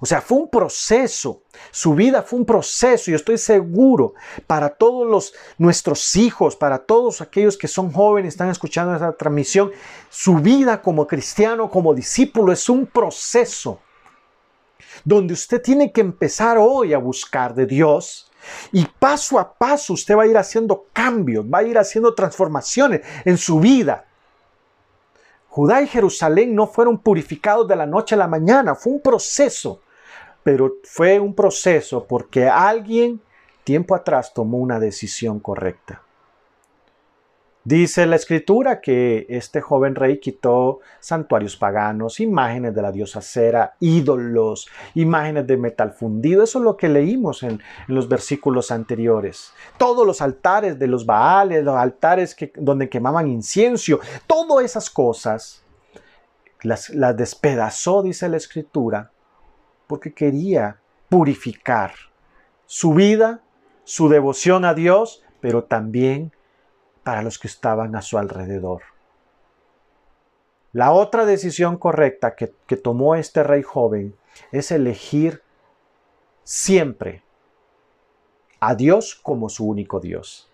[0.00, 1.42] O sea, fue un proceso.
[1.70, 3.10] Su vida fue un proceso.
[3.10, 4.14] Y estoy seguro
[4.46, 9.70] para todos los, nuestros hijos, para todos aquellos que son jóvenes, están escuchando esta transmisión,
[10.08, 13.80] su vida como cristiano, como discípulo, es un proceso
[15.04, 18.30] donde usted tiene que empezar hoy a buscar de Dios
[18.72, 23.02] y paso a paso usted va a ir haciendo cambios, va a ir haciendo transformaciones
[23.24, 24.04] en su vida.
[25.48, 29.80] Judá y Jerusalén no fueron purificados de la noche a la mañana, fue un proceso,
[30.42, 33.20] pero fue un proceso porque alguien
[33.64, 36.02] tiempo atrás tomó una decisión correcta.
[37.66, 43.74] Dice la escritura que este joven rey quitó santuarios paganos, imágenes de la diosa Cera,
[43.80, 46.44] ídolos, imágenes de metal fundido.
[46.44, 49.52] Eso es lo que leímos en, los versículos anteriores.
[49.78, 53.98] Todos los altares de los Baales, los altares que, donde quemaban incienso,
[54.28, 55.64] todas esas cosas
[56.62, 59.10] las, las despedazó, dice la escritura,
[59.88, 61.94] porque quería purificar
[62.64, 63.40] su vida,
[63.82, 66.30] su devoción a Dios, pero también
[67.06, 68.82] para los que estaban a su alrededor.
[70.72, 74.16] La otra decisión correcta que, tomó este rey joven
[74.50, 75.40] es elegir
[76.42, 77.22] siempre
[78.58, 80.50] a Dios como su único Dios.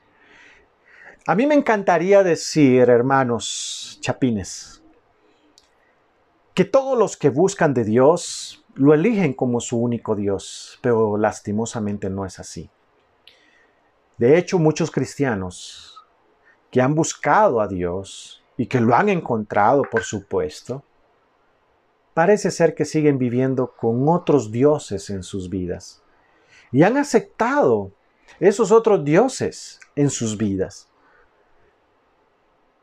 [1.27, 4.83] A mí me encantaría decir, hermanos chapines,
[6.53, 12.11] que todos los que buscan de Dios lo eligen como su único Dios, pero lastimosamente
[12.11, 12.69] no es así.
[14.19, 15.92] De hecho, muchos cristianos
[16.73, 20.83] que han buscado a Dios y que lo han encontrado, por supuesto,
[22.15, 26.03] parece ser que siguen viviendo con otros dioses en sus vidas.
[26.73, 27.93] Y han aceptado
[28.41, 30.89] esos otros dioses en sus vidas.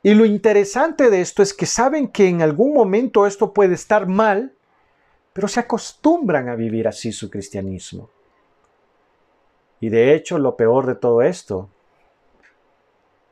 [0.04, 4.06] Y lo interesante de esto es que saben que en algún momento esto puede estar
[4.06, 4.54] mal,
[5.34, 8.12] pero se acostumbran a vivir así su cristianismo.
[9.80, 11.71] Y de hecho lo peor de todo esto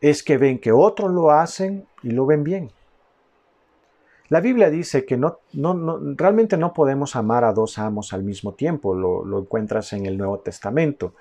[0.01, 2.71] es que ven que otros lo hacen y lo ven bien.
[4.29, 8.53] La Biblia dice que no, no, realmente no podemos amar a dos amos al mismo
[8.53, 8.93] tiempo.
[8.93, 11.13] Lo, encuentras en el Nuevo Testamento,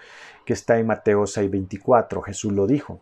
[0.44, 2.22] que está en Mateo 6:24.
[2.22, 3.00] Jesús lo dijo.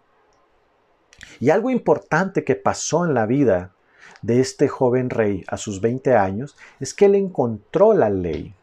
[1.41, 3.73] Y algo importante que pasó en la vida
[4.21, 8.55] de este joven rey a sus 20 años es que él encontró la ley.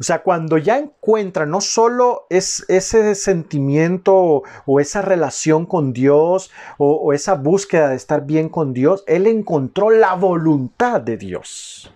[0.00, 6.50] O sea, cuando ya encuentra no solo es ese sentimiento o, esa relación con Dios
[6.78, 11.92] o, o esa búsqueda de estar bien con Dios, él encontró la voluntad de Dios.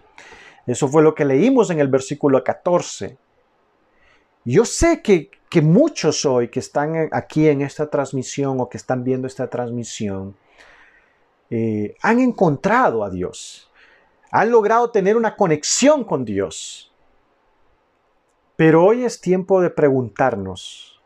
[0.67, 3.17] Eso fue lo que leímos en el versículo 14.
[4.45, 9.03] Yo sé que, que muchos hoy que están aquí en esta transmisión o que están
[9.03, 10.37] viendo esta transmisión
[11.51, 13.71] eh, han encontrado a Dios,
[14.31, 16.86] han logrado tener una conexión con Dios.
[18.57, 20.99] Pero hoy es tiempo de preguntarnos,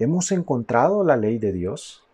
[0.00, 2.04] ¿hemos encontrado la ley de Dios?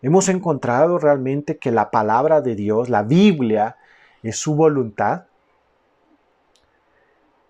[0.00, 3.76] ¿Hemos encontrado realmente que la palabra de Dios, la Biblia,
[4.22, 5.26] es su voluntad?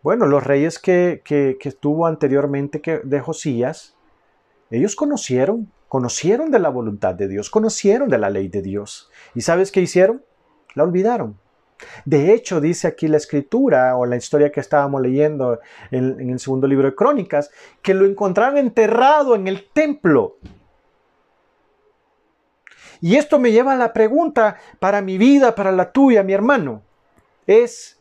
[0.03, 3.94] Bueno, los reyes que, que, tuvo anteriormente que, de Josías,
[4.70, 9.11] ellos conocieron, conocieron de la voluntad de Dios, conocieron de la ley de Dios.
[9.37, 10.25] ¿Y sabes qué hicieron?
[10.75, 11.38] La olvidaron.
[12.05, 16.66] De hecho, dice aquí la escritura o la historia que estábamos leyendo en, el segundo
[16.66, 17.51] libro de Crónicas,
[17.83, 20.38] que lo encontraron enterrado en el templo.
[23.01, 26.83] Y esto me lleva a la pregunta para mi vida, para la tuya, mi hermano.
[27.47, 27.99] Es,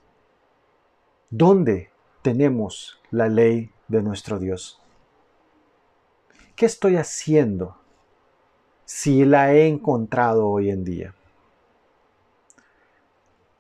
[1.30, 1.90] ¿dónde
[2.22, 4.82] tenemos la ley de nuestro Dios?
[6.56, 7.78] ¿Qué estoy haciendo
[8.84, 11.16] si la he encontrado hoy en día?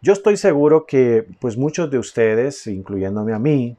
[0.02, 3.78] Yo estoy seguro que pues muchos de ustedes, incluyéndome a mí,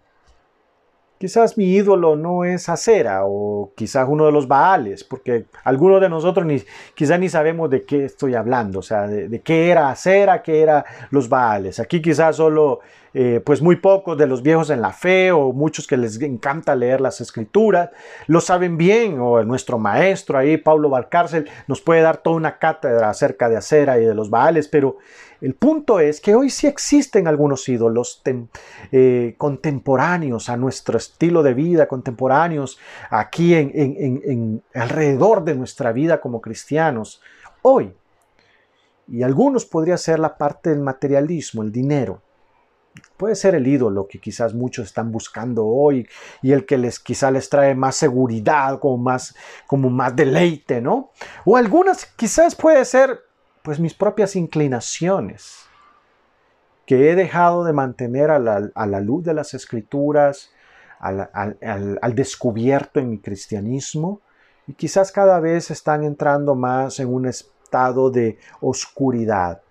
[1.20, 6.08] Quizás mi ídolo no es acera o quizás uno de los Baales, porque algunos de
[6.08, 6.62] nosotros ni,
[6.94, 10.82] quizás ni sabemos de qué estoy hablando, o sea, de, qué era acera, qué era
[11.10, 11.78] los Baales.
[11.78, 12.80] Aquí quizás solo,
[13.12, 16.74] eh, pues muy pocos de los viejos en la fe o muchos que les encanta
[16.74, 17.90] leer las escrituras,
[18.26, 23.10] lo saben bien, o nuestro maestro ahí, Pablo Valcárcel, nos puede dar toda una cátedra
[23.10, 24.96] acerca de acera y de los Baales, pero
[25.40, 28.22] el punto es que hoy sí existen algunos ídolos
[28.92, 36.40] eh, contemporáneos a nuestro estilo de vida, contemporáneos aquí en, alrededor de nuestra vida como
[36.40, 37.22] cristianos.
[37.62, 37.94] Hoy.
[39.08, 42.22] Y algunos podría ser la parte del materialismo, el dinero.
[43.16, 46.08] Puede ser el ídolo que quizás muchos están buscando hoy
[46.42, 49.34] y el que les quizás les trae más seguridad, como más,
[49.66, 51.10] como más deleite, ¿no?
[51.44, 53.20] O algunas quizás puede ser
[53.62, 55.66] pues mis propias inclinaciones
[56.86, 60.50] que he dejado de mantener a la, luz de las escrituras,
[60.98, 64.20] al, al, descubierto en mi cristianismo,
[64.66, 69.62] y quizás cada vez están entrando más en un estado de oscuridad.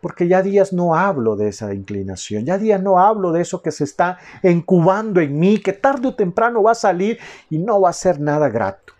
[0.00, 3.72] Porque ya días no hablo de esa inclinación, ya días no hablo de eso que
[3.72, 7.18] se está incubando en mí, que tarde o temprano va a salir
[7.50, 8.94] y no va a ser nada grato.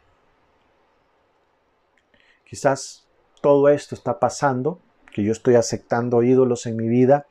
[2.45, 3.07] Quizás
[3.41, 4.81] todo esto está pasando,
[5.13, 7.27] que yo estoy aceptando ídolos en mi vida,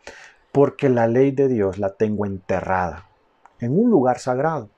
[0.51, 3.09] porque la ley de Dios la tengo enterrada
[3.59, 4.69] en un lugar sagrado.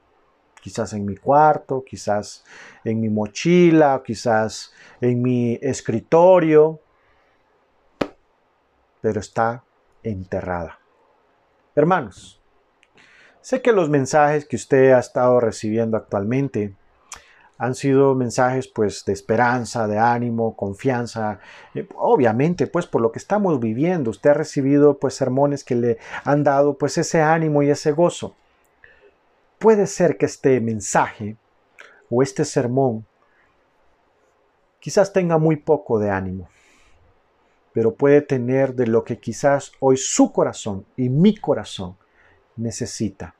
[0.62, 2.44] Quizás en mi cuarto, quizás
[2.84, 6.80] en mi mochila, quizás en mi escritorio,
[9.02, 9.64] pero está
[10.04, 10.80] enterrada.
[11.76, 12.42] Hermanos,
[13.42, 16.76] sé que los mensajes que usted ha estado recibiendo actualmente
[17.62, 21.38] han sido mensajes pues de esperanza, de ánimo, confianza.
[21.76, 26.00] Eh, obviamente pues por lo que estamos viviendo, usted ha recibido pues sermones que le
[26.24, 28.36] han dado pues ese ánimo y ese gozo.
[29.60, 31.38] Puede ser que este mensaje
[32.10, 33.06] o este sermón
[34.80, 36.50] quizás tenga muy poco de ánimo,
[37.74, 41.96] pero puede tener de lo que quizás hoy su corazón y mi corazón
[42.56, 43.36] necesita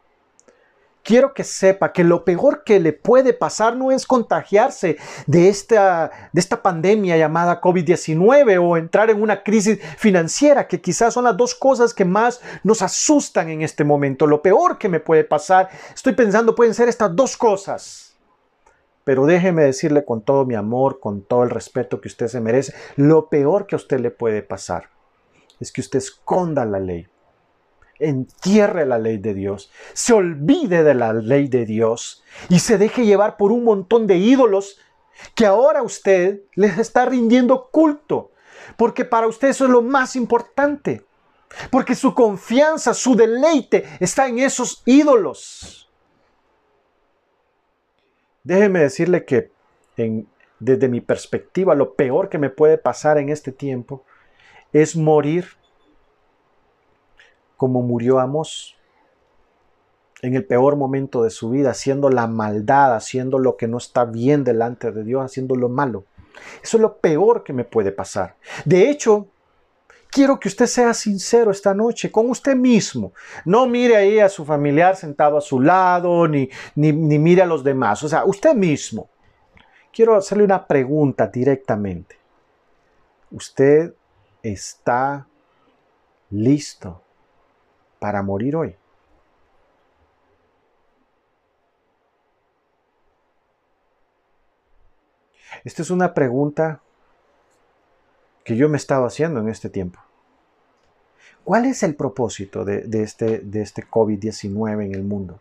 [1.04, 6.12] quiero que sepa que lo peor que le puede pasar no es contagiarse de esta,
[6.32, 11.38] de esta pandemia llamada COVID-19 o entrar en una crisis financiera, que quizás son las
[11.38, 14.28] dos cosas que más nos asustan en este momento.
[14.28, 18.18] Lo peor que me puede pasar, estoy pensando, pueden ser estas dos cosas.
[19.04, 22.74] Pero déjeme decirle con todo mi amor, con todo el respeto que usted se merece,
[22.96, 24.90] lo peor que a usted le puede pasar
[25.60, 27.08] es que usted esconda la ley
[28.02, 33.06] entierre la ley de Dios, se olvide de la ley de Dios y se deje
[33.06, 34.78] llevar por un montón de ídolos
[35.36, 38.32] que ahora usted les está rindiendo culto,
[38.76, 41.06] porque para usted eso es lo más importante,
[41.70, 45.90] porque su confianza, su deleite está en esos ídolos.
[48.44, 49.52] Déjeme decirle que
[50.60, 54.04] desde mi perspectiva lo peor que me puede pasar en este tiempo
[54.74, 55.46] es morir
[57.62, 58.76] como murió Amos
[60.24, 64.04] en el peor momento de su vida, haciendo la maldad, haciendo lo que no está
[64.04, 66.06] bien delante de Dios, haciendo lo malo.
[66.64, 68.36] Eso es lo peor que me puede pasar.
[68.66, 69.28] De hecho,
[70.10, 73.14] quiero que usted sea sincero esta noche con usted mismo.
[73.46, 77.46] No mire ahí a su familiar sentado a su lado, ni, ni, ni mire a
[77.46, 78.02] los demás.
[78.02, 79.08] O sea, usted mismo.
[79.94, 82.18] Quiero hacerle una pregunta directamente.
[83.30, 83.94] ¿Usted
[84.42, 85.28] está
[86.32, 87.04] listo
[88.02, 88.76] para morir hoy?
[95.64, 96.82] Esta es una pregunta
[98.44, 100.00] que yo me he estado haciendo en este tiempo.
[101.44, 105.40] ¿Cuál es el propósito de, este, de este COVID-19 en el mundo?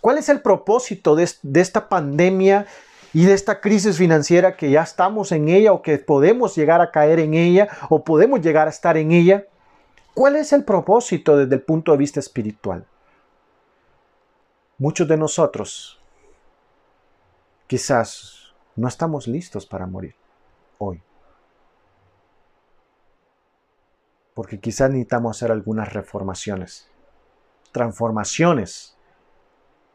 [0.00, 2.66] ¿Cuál es el propósito de, de esta pandemia
[3.12, 6.90] y de esta crisis financiera que ya estamos en ella o que podemos llegar a
[6.90, 9.46] caer en ella o podemos llegar a estar en ella?
[10.14, 12.86] ¿Cuál es el propósito desde el punto de vista espiritual?
[14.78, 16.00] Muchos de nosotros
[17.66, 20.14] quizás no estamos listos para morir
[20.78, 21.02] hoy.
[24.34, 26.90] Porque quizás necesitamos hacer algunas reformaciones,
[27.70, 28.96] transformaciones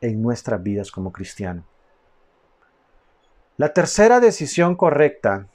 [0.01, 1.65] en nuestras vidas como cristianos.
[3.57, 5.47] La tercera decisión correcta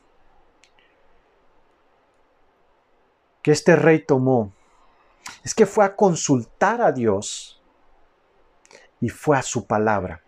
[3.43, 4.53] que este rey tomó
[5.45, 7.61] es que fue a consultar a Dios
[9.01, 10.23] y fue a su palabra.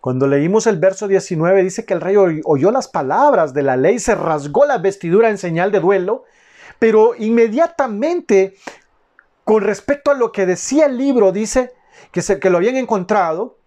[0.00, 3.98] Cuando leímos el verso 19 dice que el rey oyó las palabras de la ley,
[3.98, 6.24] se rasgó la vestidura en señal de duelo,
[6.78, 8.56] pero inmediatamente
[9.44, 11.72] con respecto a lo que decía el libro dice
[12.10, 13.58] que, se, que lo habían encontrado,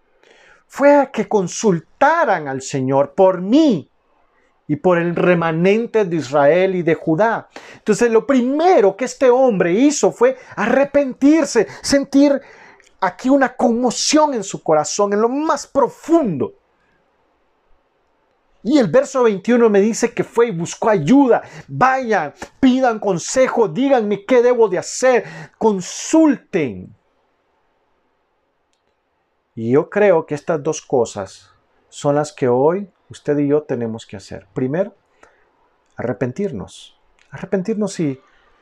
[0.66, 3.90] fue a que consultaran al Señor por mí
[4.68, 7.48] y por el remanente de Israel y de Judá.
[7.74, 12.40] Entonces lo primero que este hombre hizo fue arrepentirse, sentir
[13.00, 16.54] aquí una conmoción en su corazón, en lo más profundo.
[18.62, 21.42] Y el verso 21 me dice que fue y buscó ayuda.
[21.68, 25.24] Vayan, pidan consejo, díganme qué debo de hacer,
[25.56, 26.92] consulten.
[29.54, 31.52] Y yo creo que estas dos cosas
[31.88, 34.46] son las que hoy usted y yo tenemos que hacer.
[34.52, 34.94] Primero,
[35.96, 36.98] arrepentirnos.
[37.30, 38.20] Arrepentirnos si,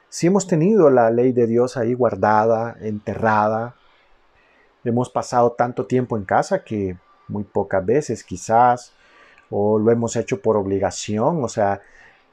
[0.08, 3.76] si hemos tenido la ley de Dios ahí guardada, enterrada.
[4.84, 6.96] Hemos pasado tanto tiempo en casa que
[7.28, 8.92] muy pocas veces quizás,
[9.50, 11.42] o lo hemos hecho por obligación.
[11.42, 11.80] O sea,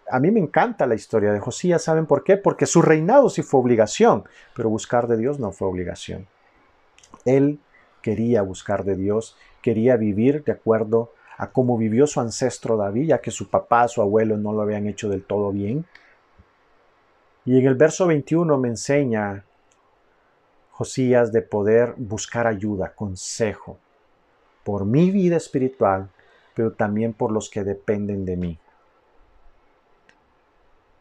[0.09, 1.84] a mí me encanta la historia de Josías.
[1.84, 2.38] ¿Saben por qué?
[2.38, 6.28] Porque su reinado sí fue obligación, pero buscar de Dios no fue obligación.
[7.26, 7.59] Él
[8.01, 13.20] quería buscar de Dios, quería vivir de acuerdo a cómo vivió su ancestro David, ya
[13.20, 15.86] que su papá, su abuelo no lo habían hecho del todo bien.
[17.46, 19.44] Y en el verso 21 me enseña
[20.70, 23.80] Josías de poder buscar ayuda, consejo,
[24.64, 26.10] por mi vida espiritual,
[26.54, 28.60] pero también por los que dependen de mí.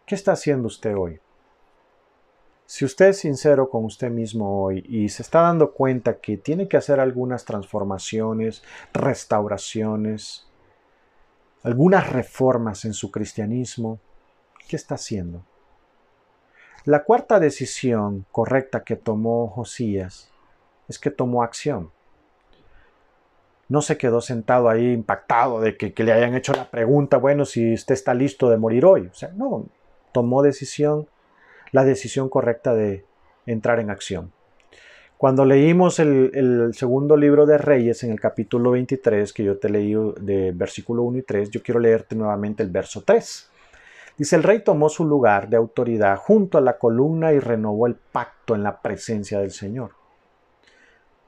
[0.07, 1.20] ¿Qué está haciendo usted hoy?
[2.70, 6.68] Si usted es sincero con usted mismo hoy y se está dando cuenta que tiene
[6.68, 8.62] que hacer algunas transformaciones,
[8.92, 10.46] restauraciones,
[11.64, 13.98] algunas reformas en su cristianismo,
[14.68, 15.44] ¿qué está haciendo?
[16.84, 20.30] La cuarta decisión correcta que tomó Josías
[20.86, 21.90] es que tomó acción.
[23.68, 27.74] No se quedó sentado ahí impactado de que, le hayan hecho la pregunta, bueno, si
[27.74, 29.08] usted está listo de morir hoy.
[29.08, 29.66] O sea, no,
[30.12, 31.08] tomó decisión
[31.72, 33.04] la decisión correcta de
[33.46, 34.32] entrar en acción.
[35.20, 39.94] Cuando leímos el, segundo libro de Reyes en el capítulo 23, que yo te leí
[40.18, 43.50] de versículo 1 y 3, yo quiero leerte nuevamente el verso 3.
[44.16, 47.96] Dice, el rey tomó su lugar de autoridad junto a la columna y renovó el
[47.96, 49.90] pacto en la presencia del Señor.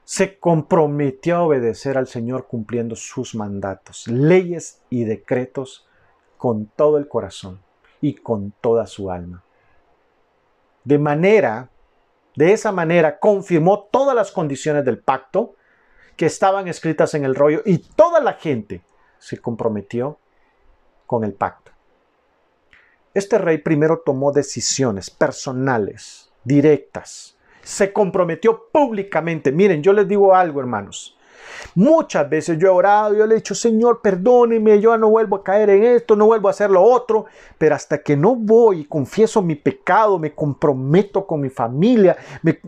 [0.03, 5.87] Se comprometió a obedecer al Señor cumpliendo sus mandatos, leyes y decretos
[6.37, 7.61] con todo el corazón
[8.01, 9.43] y con toda su alma
[10.83, 11.69] de manera,
[12.35, 15.55] de esa manera, confirmó todas las condiciones del pacto
[16.15, 18.81] que estaban escritas en el rollo y toda la gente
[19.17, 20.19] se comprometió
[21.05, 21.71] con el pacto.
[23.13, 27.37] Este rey primero tomó decisiones personales, directas.
[27.61, 29.51] Se comprometió públicamente.
[29.51, 31.17] Miren, yo les digo algo, hermanos.
[31.75, 35.43] Muchas veces yo he orado, yo le he dicho, Señor, perdóneme, yo no vuelvo a
[35.43, 37.25] caer en esto, no vuelvo a hacer lo otro,
[37.57, 42.59] pero hasta que no voy y confieso mi pecado, me comprometo con mi familia, me,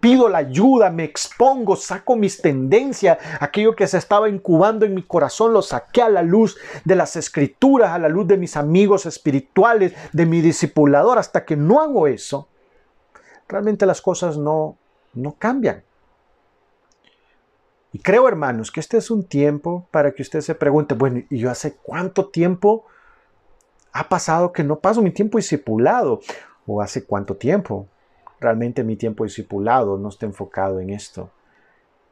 [0.00, 5.02] pido la ayuda, me expongo, saco mis tendencias, aquello que se estaba incubando en mi
[5.02, 9.06] corazón, lo saqué a la luz de las escrituras, a la luz de mis amigos
[9.06, 12.48] espirituales, de mi discipulador, hasta que no hago eso,
[13.48, 14.76] realmente las cosas no,
[15.14, 15.82] no cambian.
[17.92, 21.38] Y creo, hermanos, que este es un tiempo para que usted se pregunte, bueno, ¿y
[21.38, 22.84] yo hace cuánto tiempo
[23.92, 26.20] ha pasado que no paso mi tiempo discipulado?
[26.66, 27.88] ¿O hace cuánto tiempo
[28.40, 31.30] realmente mi tiempo discipulado no está enfocado en esto?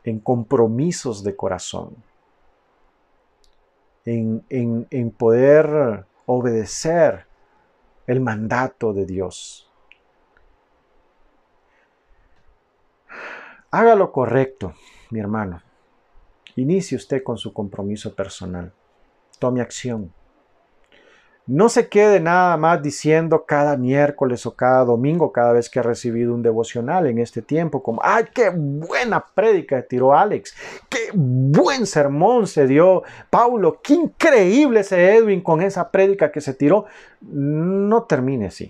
[0.03, 1.95] En compromisos de corazón.
[4.07, 7.27] En, en, en poder obedecer
[8.07, 9.71] el mandato de Dios.
[13.71, 14.73] Haga lo correcto,
[15.11, 15.66] mi hermano.
[16.57, 18.73] Inicie usted con su compromiso personal.
[19.39, 20.13] Tome acción.
[21.47, 25.83] No se quede nada más diciendo cada miércoles o cada domingo, cada vez que ha
[25.83, 30.57] recibido un devocional en este tiempo, como, ¡ay, qué buena prédica tiró Alex!
[30.89, 33.81] ¡Qué buen sermón se dio Paulo!
[33.81, 36.87] ¡Qué increíble ese Edwin con esa prédica que se tiró!
[37.21, 38.69] No termine así.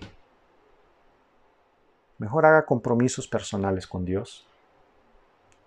[2.18, 4.46] Mejor haga compromisos personales con Dios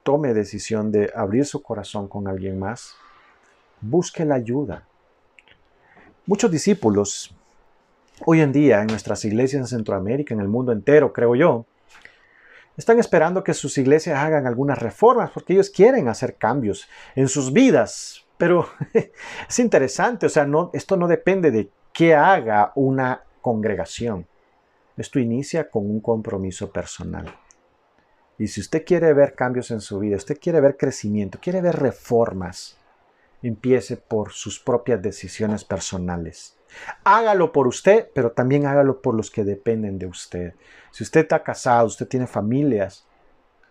[0.09, 2.95] tome decisión de abrir su corazón con alguien más,
[3.79, 4.87] busque la ayuda.
[6.25, 7.35] Muchos discípulos
[8.25, 11.67] hoy en día en nuestras iglesias en Centroamérica, en el mundo entero, creo yo,
[12.75, 17.53] están esperando que sus iglesias hagan algunas reformas porque ellos quieren hacer cambios en sus
[17.53, 18.25] vidas.
[18.39, 18.67] Pero
[19.47, 24.25] es interesante, o sea, no, esto no depende de qué haga una congregación.
[24.97, 27.31] Esto inicia con un compromiso personal.
[28.39, 31.75] Y si usted quiere ver cambios en su vida, usted quiere ver crecimiento, quiere ver
[31.75, 32.77] reformas,
[33.43, 36.57] empiece por sus propias decisiones personales.
[37.03, 40.53] Hágalo por usted, pero también hágalo por los que dependen de usted.
[40.91, 43.05] Si usted está casado, usted tiene familias,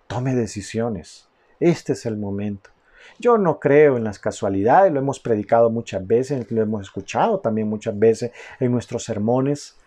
[0.06, 1.28] tome decisiones.
[1.60, 2.70] Este es el momento.
[3.18, 7.68] Yo no creo en las casualidades, lo hemos predicado muchas veces, lo hemos escuchado también
[7.68, 9.78] muchas veces en nuestros sermones.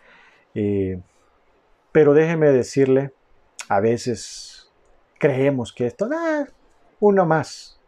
[0.56, 1.00] Eh,
[1.92, 3.12] pero déjeme decirle,
[3.68, 4.51] a veces
[5.22, 6.44] creemos que esto, ah,
[6.98, 7.78] uno más.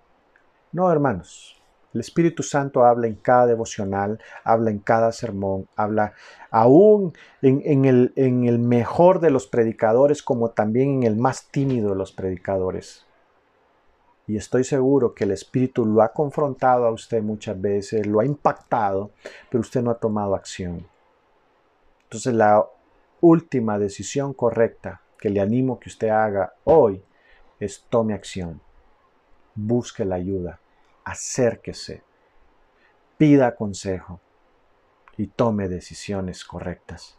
[0.70, 1.60] No, hermanos.
[1.92, 6.12] El Espíritu Santo habla en cada devocional, habla en cada sermón, habla
[6.52, 7.12] aún
[7.42, 11.96] en, el, en el mejor de los predicadores como también en el más tímido de
[11.96, 13.04] los predicadores.
[14.28, 18.24] Y estoy seguro que el Espíritu lo ha confrontado a usted muchas veces, lo ha
[18.24, 19.10] impactado,
[19.50, 20.86] pero usted no ha tomado acción.
[22.04, 22.64] Entonces la
[23.20, 27.02] última decisión correcta que le animo que usted haga hoy
[27.60, 28.60] es tome acción,
[29.54, 30.60] busque la ayuda,
[31.04, 32.02] acérquese,
[33.16, 34.20] pida consejo
[35.16, 37.16] y tome decisiones correctas.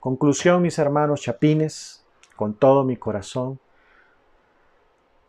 [0.00, 2.04] Conclusión, mis hermanos chapines,
[2.36, 3.58] con todo mi corazón,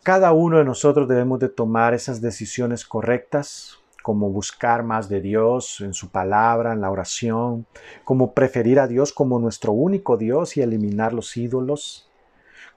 [0.04, 5.82] cada uno de nosotros debemos de tomar esas decisiones correctas, como buscar más de Dios
[5.82, 7.66] en su palabra, en la oración,
[8.06, 12.10] como preferir a Dios como nuestro único Dios y eliminar los ídolos,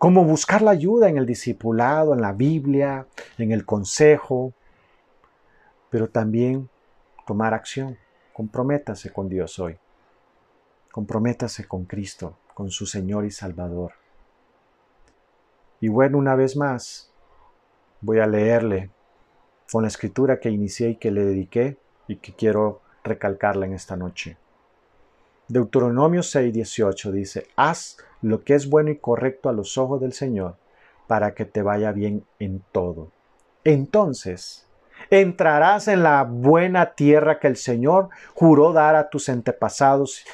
[0.01, 4.55] como buscar la ayuda en el discipulado, en la Biblia, en el consejo,
[5.91, 6.71] pero también
[7.27, 7.99] tomar acción.
[8.33, 9.77] Comprométase con Dios hoy.
[10.91, 13.93] Comprométase con Cristo, con su Señor y Salvador.
[15.83, 17.13] Y bueno, una vez más,
[18.01, 18.89] voy a leerle
[19.71, 21.77] con la escritura que inicié y que le dediqué
[22.09, 24.39] y que quiero recalcarla en esta noche.
[25.51, 30.55] Deuteronomio 6:18 dice, haz lo que es bueno y correcto a los ojos del Señor,
[31.09, 33.11] para que te vaya bien en todo.
[33.65, 34.69] Entonces,
[35.11, 40.25] entrarás en la buena tierra que el Señor juró dar a tus antepasados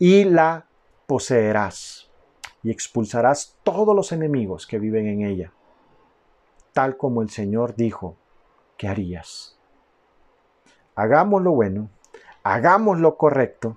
[0.00, 0.66] y la
[1.06, 2.10] poseerás
[2.64, 5.52] y expulsarás todos los enemigos que viven en ella,
[6.72, 8.16] tal como el Señor dijo
[8.76, 9.56] que harías.
[10.96, 11.88] Hagamos lo bueno,
[12.42, 13.76] hagamos lo correcto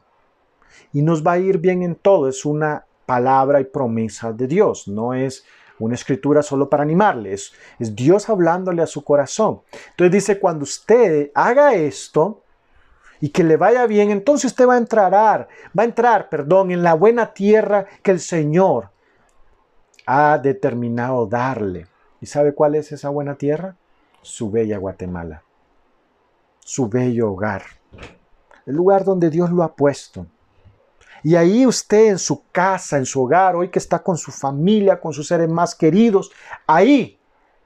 [0.94, 2.28] y nos va a ir bien en todo.
[2.28, 5.44] Es una palabra y promesa de Dios, no es
[5.80, 9.62] una escritura solo para animarles, es Dios hablándole a su corazón.
[9.92, 12.44] Entonces dice, cuando usted haga esto
[13.20, 16.84] y que le vaya bien, entonces usted va a entrar, va a entrar, perdón, en
[16.84, 18.92] la buena tierra que el Señor
[20.06, 21.88] ha determinado darle.
[22.22, 23.76] ¿Y sabe cuál es esa buena tierra?
[24.22, 25.42] Su bella Guatemala,
[26.60, 27.64] su bello hogar,
[28.66, 30.28] el lugar donde Dios lo ha puesto
[31.24, 35.00] y ahí usted en su casa, en su hogar, hoy que está con su familia,
[35.00, 36.32] con sus seres más queridos,
[36.66, 37.20] ahí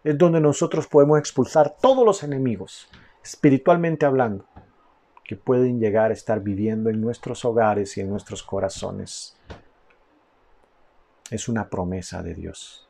[0.03, 2.89] es donde nosotros podemos expulsar todos los enemigos,
[3.23, 4.45] espiritualmente hablando,
[5.23, 9.37] que pueden llegar a estar viviendo en nuestros hogares y en nuestros corazones.
[11.29, 12.89] Es una promesa de Dios.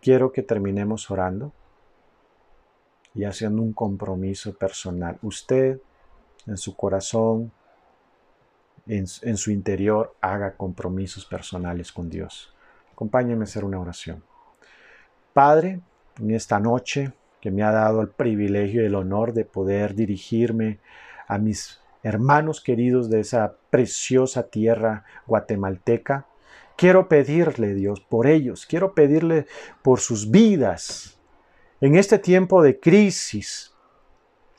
[0.00, 1.52] Quiero que terminemos orando
[3.14, 5.18] y haciendo un compromiso personal.
[5.22, 5.80] Usted
[6.46, 7.52] en su corazón,
[8.86, 12.54] en, su interior haga compromisos personales con Dios.
[12.92, 14.22] Acompáñenme a hacer una oración.
[15.32, 15.80] Padre,
[16.20, 20.80] en esta noche que me ha dado el privilegio y el honor de poder dirigirme
[21.26, 26.26] a mis hermanos queridos de esa preciosa tierra guatemalteca.
[26.76, 29.46] Quiero pedirle, Dios, por ellos, quiero pedirle
[29.82, 31.18] por sus vidas
[31.80, 33.73] en este tiempo de crisis,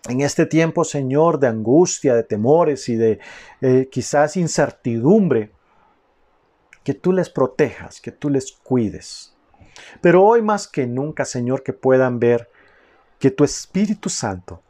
[0.08, 3.20] en este tiempo, Señor, de angustia, de temores y de
[3.62, 5.52] eh, quizás incertidumbre,
[6.84, 9.36] que tú les protejas, que tú les cuides.
[10.02, 12.50] Pero hoy más que nunca, Señor, que puedan ver
[13.18, 14.62] que tu Espíritu Santo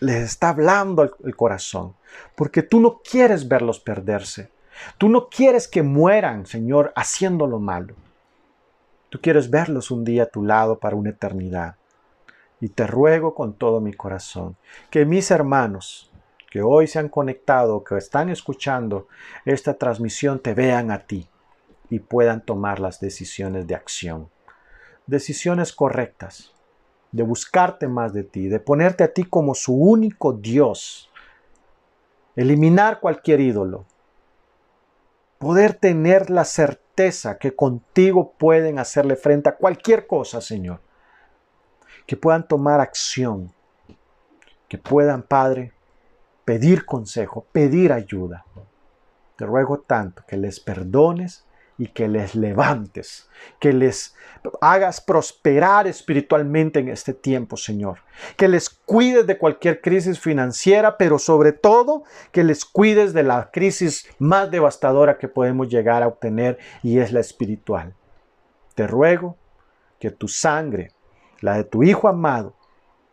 [0.00, 1.96] les está hablando al corazón,
[2.36, 4.50] porque tú no quieres verlos perderse.
[4.98, 7.94] Tú no quieres que mueran, Señor, haciendo lo malo.
[9.10, 11.76] Tú quieres verlos un día a tu lado para una eternidad.
[12.62, 14.56] Y te ruego con todo mi corazón
[14.88, 16.12] que mis hermanos
[16.48, 19.08] que hoy se han conectado, que están escuchando
[19.44, 21.28] esta transmisión, te vean a ti
[21.90, 24.30] y puedan tomar las decisiones de acción.
[25.08, 26.52] Decisiones correctas,
[27.10, 31.10] de buscarte más de ti, de ponerte a ti como su único Dios,
[32.36, 33.86] eliminar cualquier ídolo,
[35.38, 40.80] poder tener la certeza que contigo pueden hacerle frente a cualquier cosa, Señor,
[42.06, 43.52] que puedan tomar acción,
[44.68, 45.72] que puedan, Padre,
[46.44, 48.44] pedir consejo, pedir ayuda.
[49.36, 51.46] Te ruego tanto que les perdones
[51.78, 53.28] y que les levantes,
[53.58, 54.14] que les
[54.60, 58.00] hagas prosperar espiritualmente en este tiempo, Señor.
[58.36, 63.50] Que les cuides de cualquier crisis financiera, pero sobre todo que les cuides de la
[63.50, 67.94] crisis más devastadora que podemos llegar a obtener y es la espiritual.
[68.74, 69.36] Te ruego
[69.98, 70.92] que tu sangre,
[71.42, 72.54] la de tu Hijo amado,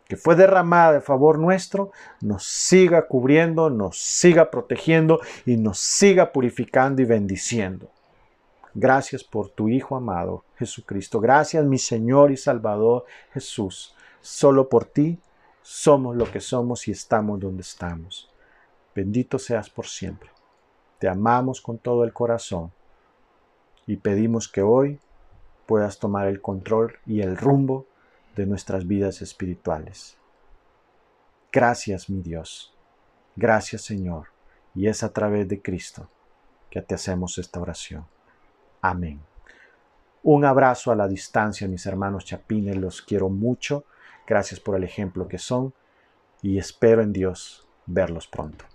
[0.07, 6.31] que fue derramada en favor nuestro, nos siga cubriendo, nos siga protegiendo y nos siga
[6.31, 7.89] purificando y bendiciendo.
[8.73, 11.19] Gracias por tu Hijo amado, Jesucristo.
[11.19, 13.95] Gracias, mi Señor y Salvador Jesús.
[14.21, 15.19] Solo por ti
[15.61, 18.31] somos lo que somos y estamos donde estamos.
[18.95, 20.29] Bendito seas por siempre.
[20.99, 22.71] Te amamos con todo el corazón
[23.87, 24.99] y pedimos que hoy
[25.65, 27.85] puedas tomar el control y el rumbo
[28.39, 30.17] de nuestras vidas espirituales.
[31.51, 32.73] Gracias, mi Dios.
[33.35, 34.27] Gracias, Señor.
[34.73, 36.09] Y es a través de Cristo
[36.69, 38.05] que te hacemos esta oración.
[38.81, 39.19] Amén.
[40.23, 43.83] Un abrazo a la distancia, mis hermanos chapines, los quiero mucho.
[44.25, 45.73] Gracias por el ejemplo que son
[46.41, 48.68] y espero en Dios verlos pronto.